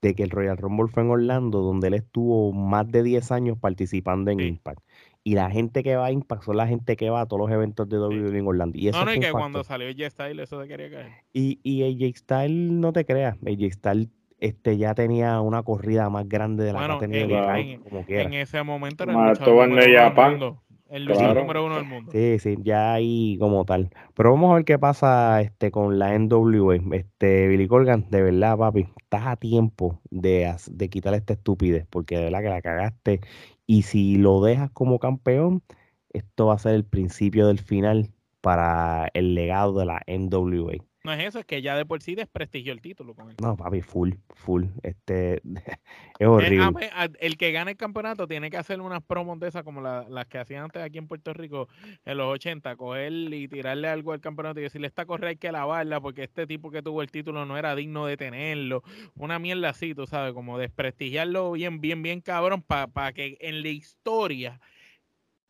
De 0.00 0.14
que 0.14 0.22
el 0.22 0.30
Royal 0.30 0.58
Rumble 0.58 0.86
fue 0.86 1.02
en 1.02 1.10
Orlando, 1.10 1.60
donde 1.60 1.88
él 1.88 1.94
estuvo 1.94 2.52
más 2.52 2.88
de 2.88 3.02
10 3.02 3.32
años 3.32 3.58
participando 3.58 4.30
en 4.30 4.40
Impact 4.40 4.80
y 5.24 5.34
la 5.34 5.50
gente 5.50 5.82
que 5.82 5.96
va 5.96 6.06
a 6.06 6.12
Impact 6.12 6.42
son 6.42 6.56
la 6.56 6.66
gente 6.66 6.96
que 6.96 7.10
va 7.10 7.22
a 7.22 7.26
todos 7.26 7.42
los 7.42 7.50
eventos 7.50 7.88
de 7.88 7.98
WWE 7.98 8.38
en 8.38 8.46
Orlando. 8.46 8.78
Y 8.78 8.88
eso 8.88 8.98
no, 8.98 9.04
no, 9.04 9.14
y 9.14 9.20
que 9.20 9.30
cuando 9.30 9.62
salió 9.62 9.88
AJ 9.88 10.10
Style 10.10 10.42
eso 10.42 10.60
te 10.60 10.68
quería 10.68 10.90
caer. 10.90 11.12
Y, 11.32 11.60
y 11.62 11.82
AJ 11.84 12.16
Style, 12.16 12.80
no 12.80 12.92
te 12.92 13.04
creas, 13.04 13.36
AJ 13.46 13.72
Style 13.72 14.08
este, 14.42 14.76
ya 14.76 14.94
tenía 14.94 15.40
una 15.40 15.62
corrida 15.62 16.10
más 16.10 16.28
grande 16.28 16.64
de 16.64 16.72
la 16.72 16.86
que 16.86 16.92
ha 16.92 16.98
tenido 16.98 17.54
en, 17.54 17.80
como 17.80 18.04
quiera. 18.04 18.24
En 18.24 18.34
ese 18.34 18.60
momento 18.64 19.04
era 19.04 19.12
el 19.12 19.28
luchador 19.28 19.68
número 19.68 20.62
El 20.88 21.06
número 21.06 21.64
uno 21.64 21.76
del 21.76 21.84
mundo. 21.84 22.10
Sí, 22.10 22.40
sí, 22.40 22.56
ya 22.60 22.92
ahí 22.92 23.36
como 23.38 23.64
tal. 23.64 23.90
Pero 24.14 24.32
vamos 24.32 24.50
a 24.50 24.56
ver 24.56 24.64
qué 24.64 24.80
pasa 24.80 25.40
este 25.42 25.70
con 25.70 26.00
la 26.00 26.18
NWA. 26.18 26.80
Este, 26.90 27.46
Billy 27.46 27.68
Corgan, 27.68 28.06
de 28.10 28.20
verdad, 28.20 28.58
papi, 28.58 28.88
estás 29.00 29.28
a 29.28 29.36
tiempo 29.36 30.00
de, 30.10 30.52
de 30.72 30.90
quitarle 30.90 31.18
esta 31.18 31.34
estupidez, 31.34 31.86
porque 31.88 32.16
de 32.16 32.24
verdad 32.24 32.40
que 32.42 32.48
la 32.48 32.62
cagaste 32.62 33.20
y 33.66 33.82
si 33.82 34.16
lo 34.16 34.40
dejas 34.42 34.70
como 34.72 34.98
campeón, 34.98 35.62
esto 36.10 36.46
va 36.46 36.54
a 36.54 36.58
ser 36.58 36.74
el 36.74 36.84
principio 36.84 37.46
del 37.46 37.58
final 37.60 38.12
para 38.40 39.10
el 39.14 39.34
legado 39.34 39.78
de 39.78 39.86
la 39.86 40.02
NWA. 40.06 40.84
No 41.04 41.12
es 41.12 41.24
eso, 41.24 41.40
es 41.40 41.46
que 41.46 41.60
ya 41.62 41.76
de 41.76 41.84
por 41.84 42.00
sí 42.00 42.14
desprestigió 42.14 42.72
el 42.72 42.80
título 42.80 43.14
con 43.14 43.28
él. 43.28 43.36
No, 43.42 43.56
papi, 43.56 43.82
full, 43.82 44.12
full. 44.30 44.66
Este, 44.84 45.42
es 46.18 46.28
horrible. 46.28 46.90
El, 47.18 47.36
que 47.36 47.50
gane 47.50 47.72
el 47.72 47.76
campeonato 47.76 48.28
tiene 48.28 48.50
que 48.50 48.56
hacer 48.56 48.80
unas 48.80 49.02
promos 49.02 49.40
de 49.40 49.48
esas 49.48 49.64
como 49.64 49.80
las 49.80 50.26
que 50.26 50.38
hacían 50.38 50.64
antes 50.64 50.80
aquí 50.80 50.98
en 50.98 51.08
Puerto 51.08 51.32
Rico 51.32 51.68
en 52.04 52.18
los 52.18 52.28
80, 52.32 52.76
coger 52.76 53.12
y 53.12 53.48
tirarle 53.48 53.88
algo 53.88 54.12
al 54.12 54.20
campeonato 54.20 54.60
y 54.60 54.62
decirle 54.62 54.86
esta 54.86 55.04
correa 55.04 55.30
hay 55.30 55.36
que 55.36 55.50
lavarla 55.50 56.00
porque 56.00 56.22
este 56.22 56.46
tipo 56.46 56.70
que 56.70 56.82
tuvo 56.82 57.02
el 57.02 57.10
título 57.10 57.44
no 57.46 57.58
era 57.58 57.74
digno 57.74 58.06
de 58.06 58.16
tenerlo. 58.16 58.84
Una 59.16 59.40
mierda 59.40 59.70
así, 59.70 59.96
tú 59.96 60.06
sabes, 60.06 60.32
como 60.34 60.56
desprestigiarlo 60.56 61.50
bien, 61.52 61.80
bien, 61.80 62.02
bien 62.02 62.20
cabrón 62.20 62.62
para 62.62 63.12
que 63.12 63.38
en 63.40 63.62
la 63.62 63.68
historia 63.70 64.60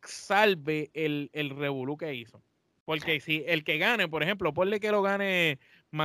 salve 0.01 0.89
el, 0.95 1.29
el 1.33 1.51
revolú 1.51 1.95
que 1.95 2.15
hizo. 2.15 2.41
Porque 2.85 3.19
si 3.19 3.43
el 3.47 3.63
que 3.63 3.77
gane, 3.77 4.07
por 4.07 4.23
ejemplo, 4.23 4.53
ponle 4.53 4.79
que 4.79 4.91
lo 4.91 5.01
gane 5.01 5.57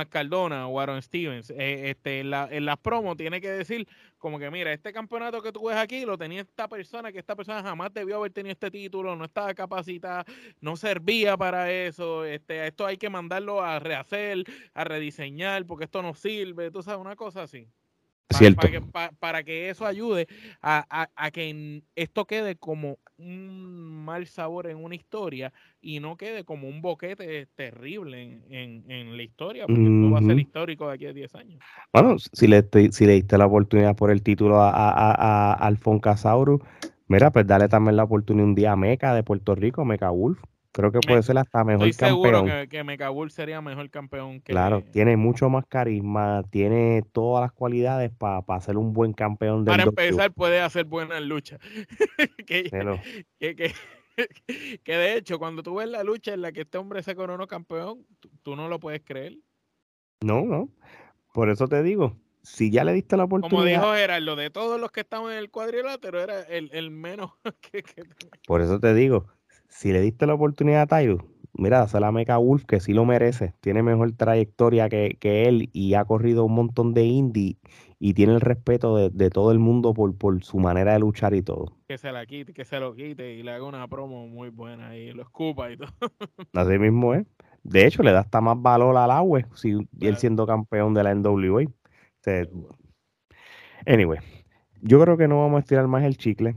Cardona 0.09 0.67
o 0.67 0.79
Aaron 0.79 1.01
Stevens, 1.01 1.49
eh, 1.49 1.89
este, 1.89 2.19
en, 2.19 2.29
la, 2.29 2.47
en 2.51 2.65
las 2.65 2.77
promos 2.77 3.17
tiene 3.17 3.41
que 3.41 3.49
decir 3.49 3.87
como 4.17 4.37
que, 4.37 4.51
mira, 4.51 4.71
este 4.71 4.93
campeonato 4.93 5.41
que 5.41 5.51
tú 5.51 5.67
ves 5.67 5.77
aquí 5.77 6.05
lo 6.05 6.17
tenía 6.17 6.41
esta 6.41 6.67
persona, 6.67 7.11
que 7.11 7.19
esta 7.19 7.35
persona 7.35 7.63
jamás 7.63 7.93
debió 7.93 8.17
haber 8.17 8.31
tenido 8.31 8.51
este 8.51 8.69
título, 8.69 9.15
no 9.15 9.25
estaba 9.25 9.53
capacitada, 9.53 10.25
no 10.61 10.75
servía 10.75 11.37
para 11.37 11.71
eso, 11.71 12.25
este, 12.25 12.67
esto 12.67 12.85
hay 12.85 12.97
que 12.97 13.09
mandarlo 13.09 13.61
a 13.61 13.79
rehacer, 13.79 14.43
a 14.73 14.83
rediseñar, 14.83 15.65
porque 15.65 15.85
esto 15.85 16.01
no 16.01 16.13
sirve, 16.13 16.69
tú 16.69 16.83
sabes, 16.83 17.01
una 17.01 17.15
cosa 17.15 17.43
así. 17.43 17.67
Para, 19.19 19.43
que, 19.43 19.69
eso 19.69 19.85
ayude 19.85 20.27
a, 20.61 21.31
que 21.33 21.81
esto 21.95 22.25
quede 22.25 22.55
como 22.55 22.99
un 23.17 24.05
mal 24.05 24.27
sabor 24.27 24.67
en 24.67 24.77
una 24.77 24.95
historia 24.95 25.51
y 25.81 25.99
no 25.99 26.15
quede 26.15 26.43
como 26.43 26.67
un 26.67 26.81
boquete 26.81 27.47
terrible 27.55 28.43
en, 28.49 29.17
la 29.17 29.23
historia, 29.23 29.65
porque 29.65 29.81
no 29.81 30.11
va 30.11 30.19
a 30.19 30.23
ser 30.23 30.39
histórico 30.39 30.87
de 30.87 30.93
aquí 30.93 31.05
a 31.07 31.13
10 31.13 31.35
años. 31.35 31.59
Bueno, 31.91 32.17
si 32.19 32.47
le, 32.47 32.63
si 32.91 33.05
le 33.05 33.13
diste 33.13 33.37
la 33.37 33.47
oportunidad 33.47 33.95
por 33.95 34.11
el 34.11 34.21
título 34.21 34.61
a, 34.61 34.69
a, 34.69 35.67
a, 35.67 35.73
mira, 37.07 37.31
pues 37.31 37.47
dale 37.47 37.67
también 37.67 37.95
la 37.95 38.03
oportunidad 38.03 38.45
un 38.47 38.55
día 38.55 38.73
a 38.73 38.75
Meca 38.75 39.13
de 39.15 39.23
Puerto 39.23 39.55
Rico, 39.55 39.83
Meca 39.85 40.11
Wolf. 40.11 40.39
Creo 40.71 40.91
que 40.91 40.99
puede 40.99 41.23
ser 41.23 41.37
hasta 41.37 41.63
mejor 41.63 41.87
Estoy 41.87 42.09
campeón. 42.09 42.45
seguro 42.47 42.67
que, 42.69 42.69
que 42.69 43.29
sería 43.29 43.59
mejor 43.59 43.89
campeón 43.89 44.39
que. 44.41 44.51
Claro, 44.51 44.83
tiene 44.91 45.17
mucho 45.17 45.49
más 45.49 45.65
carisma, 45.65 46.43
tiene 46.51 47.03
todas 47.11 47.41
las 47.41 47.51
cualidades 47.51 48.11
para 48.11 48.61
ser 48.61 48.77
un 48.77 48.93
buen 48.93 49.13
campeón 49.13 49.65
del 49.65 49.71
Para 49.71 49.83
empezar, 49.83 50.31
puede 50.31 50.61
hacer 50.61 50.85
buenas 50.85 51.21
luchas. 51.21 51.59
que, 52.45 52.69
que, 53.39 53.73
que, 54.83 54.97
de 54.97 55.17
hecho, 55.17 55.39
cuando 55.39 55.63
tú 55.63 55.75
ves 55.75 55.87
la 55.87 56.03
lucha 56.03 56.33
en 56.33 56.41
la 56.41 56.51
que 56.51 56.61
este 56.61 56.77
hombre 56.77 57.01
se 57.01 57.15
coronó 57.15 57.47
campeón, 57.47 58.05
tú, 58.43 58.55
no 58.55 58.67
lo 58.67 58.79
puedes 58.79 59.01
creer. 59.03 59.37
No, 60.21 60.45
no. 60.45 60.69
Por 61.33 61.49
eso 61.49 61.67
te 61.67 61.81
digo, 61.81 62.15
si 62.43 62.69
ya 62.69 62.83
le 62.83 62.93
diste 62.93 63.17
la 63.17 63.23
oportunidad. 63.23 63.57
Como 63.57 63.65
dijo 63.65 63.93
Gerardo, 63.93 64.35
de 64.35 64.49
todos 64.49 64.79
los 64.79 64.91
que 64.91 65.01
estaban 65.01 65.31
en 65.31 65.37
el 65.39 65.49
cuadrilátero, 65.49 66.21
era 66.21 66.41
el, 66.41 66.69
el 66.73 66.91
menos 66.91 67.31
que, 67.71 67.83
Por 68.45 68.61
eso 68.61 68.79
te 68.79 68.93
digo, 68.93 69.27
si 69.69 69.91
le 69.93 70.01
diste 70.01 70.25
la 70.25 70.33
oportunidad 70.33 70.81
a 70.81 70.87
Tayo, 70.87 71.19
mira, 71.53 71.87
se 71.87 71.99
la 71.99 72.11
Meca 72.11 72.37
Wolf, 72.37 72.65
que 72.65 72.79
sí 72.79 72.93
lo 72.93 73.05
merece. 73.05 73.53
Tiene 73.61 73.83
mejor 73.83 74.11
trayectoria 74.13 74.89
que, 74.89 75.17
él 75.21 75.69
y 75.71 75.93
ha 75.93 76.05
corrido 76.05 76.45
un 76.45 76.55
montón 76.55 76.93
de 76.93 77.05
indie 77.05 77.57
y 77.99 78.13
tiene 78.13 78.33
el 78.33 78.41
respeto 78.41 79.09
de, 79.09 79.29
todo 79.29 79.51
el 79.51 79.59
mundo 79.59 79.93
por, 79.93 80.17
por, 80.17 80.43
su 80.43 80.57
manera 80.57 80.93
de 80.93 80.99
luchar 80.99 81.33
y 81.33 81.41
todo. 81.41 81.77
Que 81.87 81.97
se 81.97 82.11
la 82.11 82.25
quite, 82.25 82.53
que 82.53 82.65
se 82.65 82.79
lo 82.79 82.95
quite 82.95 83.35
y 83.35 83.43
le 83.43 83.51
haga 83.51 83.65
una 83.65 83.87
promo 83.87 84.27
muy 84.27 84.49
buena 84.49 84.97
y 84.97 85.11
lo 85.11 85.21
escupa 85.21 85.71
y 85.71 85.77
todo. 85.77 85.89
Así 86.53 86.79
mismo 86.79 87.13
es. 87.13 87.25
De 87.63 87.85
hecho, 87.85 88.03
le 88.03 88.11
da 88.11 88.21
hasta 88.21 88.41
más 88.41 88.59
valor 88.61 88.95
al 88.97 89.11
agua 89.11 89.41
si 89.53 89.77
él 89.99 90.17
siendo 90.17 90.47
campeón 90.47 90.93
de 90.93 91.03
la 91.03 91.13
NWA. 91.13 91.65
anyway, 93.85 94.19
yo 94.81 95.01
creo 95.01 95.17
que 95.17 95.27
no 95.27 95.41
vamos 95.41 95.57
a 95.57 95.59
estirar 95.59 95.87
más 95.87 96.03
el 96.03 96.17
chicle. 96.17 96.55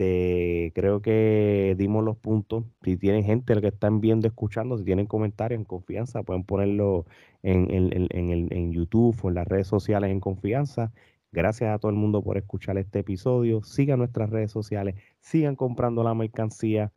Este, 0.00 0.72
creo 0.74 1.02
que 1.02 1.74
dimos 1.78 2.02
los 2.02 2.16
puntos. 2.16 2.64
Si 2.82 2.96
tienen 2.96 3.22
gente 3.22 3.60
que 3.60 3.68
están 3.68 4.00
viendo, 4.00 4.26
escuchando, 4.26 4.78
si 4.78 4.84
tienen 4.84 5.04
comentarios 5.06 5.58
en 5.58 5.64
confianza, 5.66 6.22
pueden 6.22 6.42
ponerlo 6.44 7.04
en, 7.42 8.72
YouTube 8.72 9.18
o 9.22 9.28
en 9.28 9.34
las 9.34 9.46
redes 9.46 9.66
sociales 9.66 10.10
en 10.10 10.20
confianza. 10.20 10.90
Gracias 11.32 11.74
a 11.74 11.78
todo 11.78 11.90
el 11.90 11.98
mundo 11.98 12.22
por 12.22 12.38
escuchar 12.38 12.78
este 12.78 13.00
episodio. 13.00 13.62
Sigan 13.62 13.98
nuestras 13.98 14.30
redes 14.30 14.50
sociales, 14.50 14.94
sigan 15.20 15.54
comprando 15.54 16.02
la 16.02 16.14
mercancía. 16.14 16.92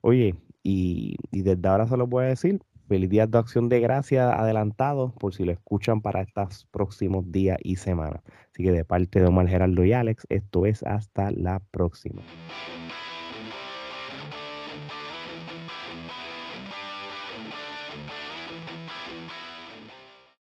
Oye, 0.00 0.34
y, 0.62 1.16
y 1.30 1.42
desde 1.42 1.68
ahora 1.68 1.86
se 1.86 1.98
lo 1.98 2.06
voy 2.06 2.24
a 2.24 2.28
decir, 2.28 2.62
Feliz 2.88 3.10
día 3.10 3.26
de 3.26 3.36
acción 3.36 3.68
de 3.68 3.80
gracia 3.80 4.32
adelantado 4.32 5.12
por 5.20 5.34
si 5.34 5.44
lo 5.44 5.52
escuchan 5.52 6.00
para 6.00 6.22
estos 6.22 6.66
próximos 6.70 7.30
días 7.30 7.58
y 7.62 7.76
semanas. 7.76 8.22
Así 8.50 8.62
que 8.62 8.72
de 8.72 8.82
parte 8.82 9.20
de 9.20 9.26
Omar 9.26 9.46
Geraldo 9.46 9.84
y 9.84 9.92
Alex, 9.92 10.26
esto 10.30 10.64
es 10.64 10.82
hasta 10.84 11.30
la 11.30 11.60
próxima. 11.70 12.22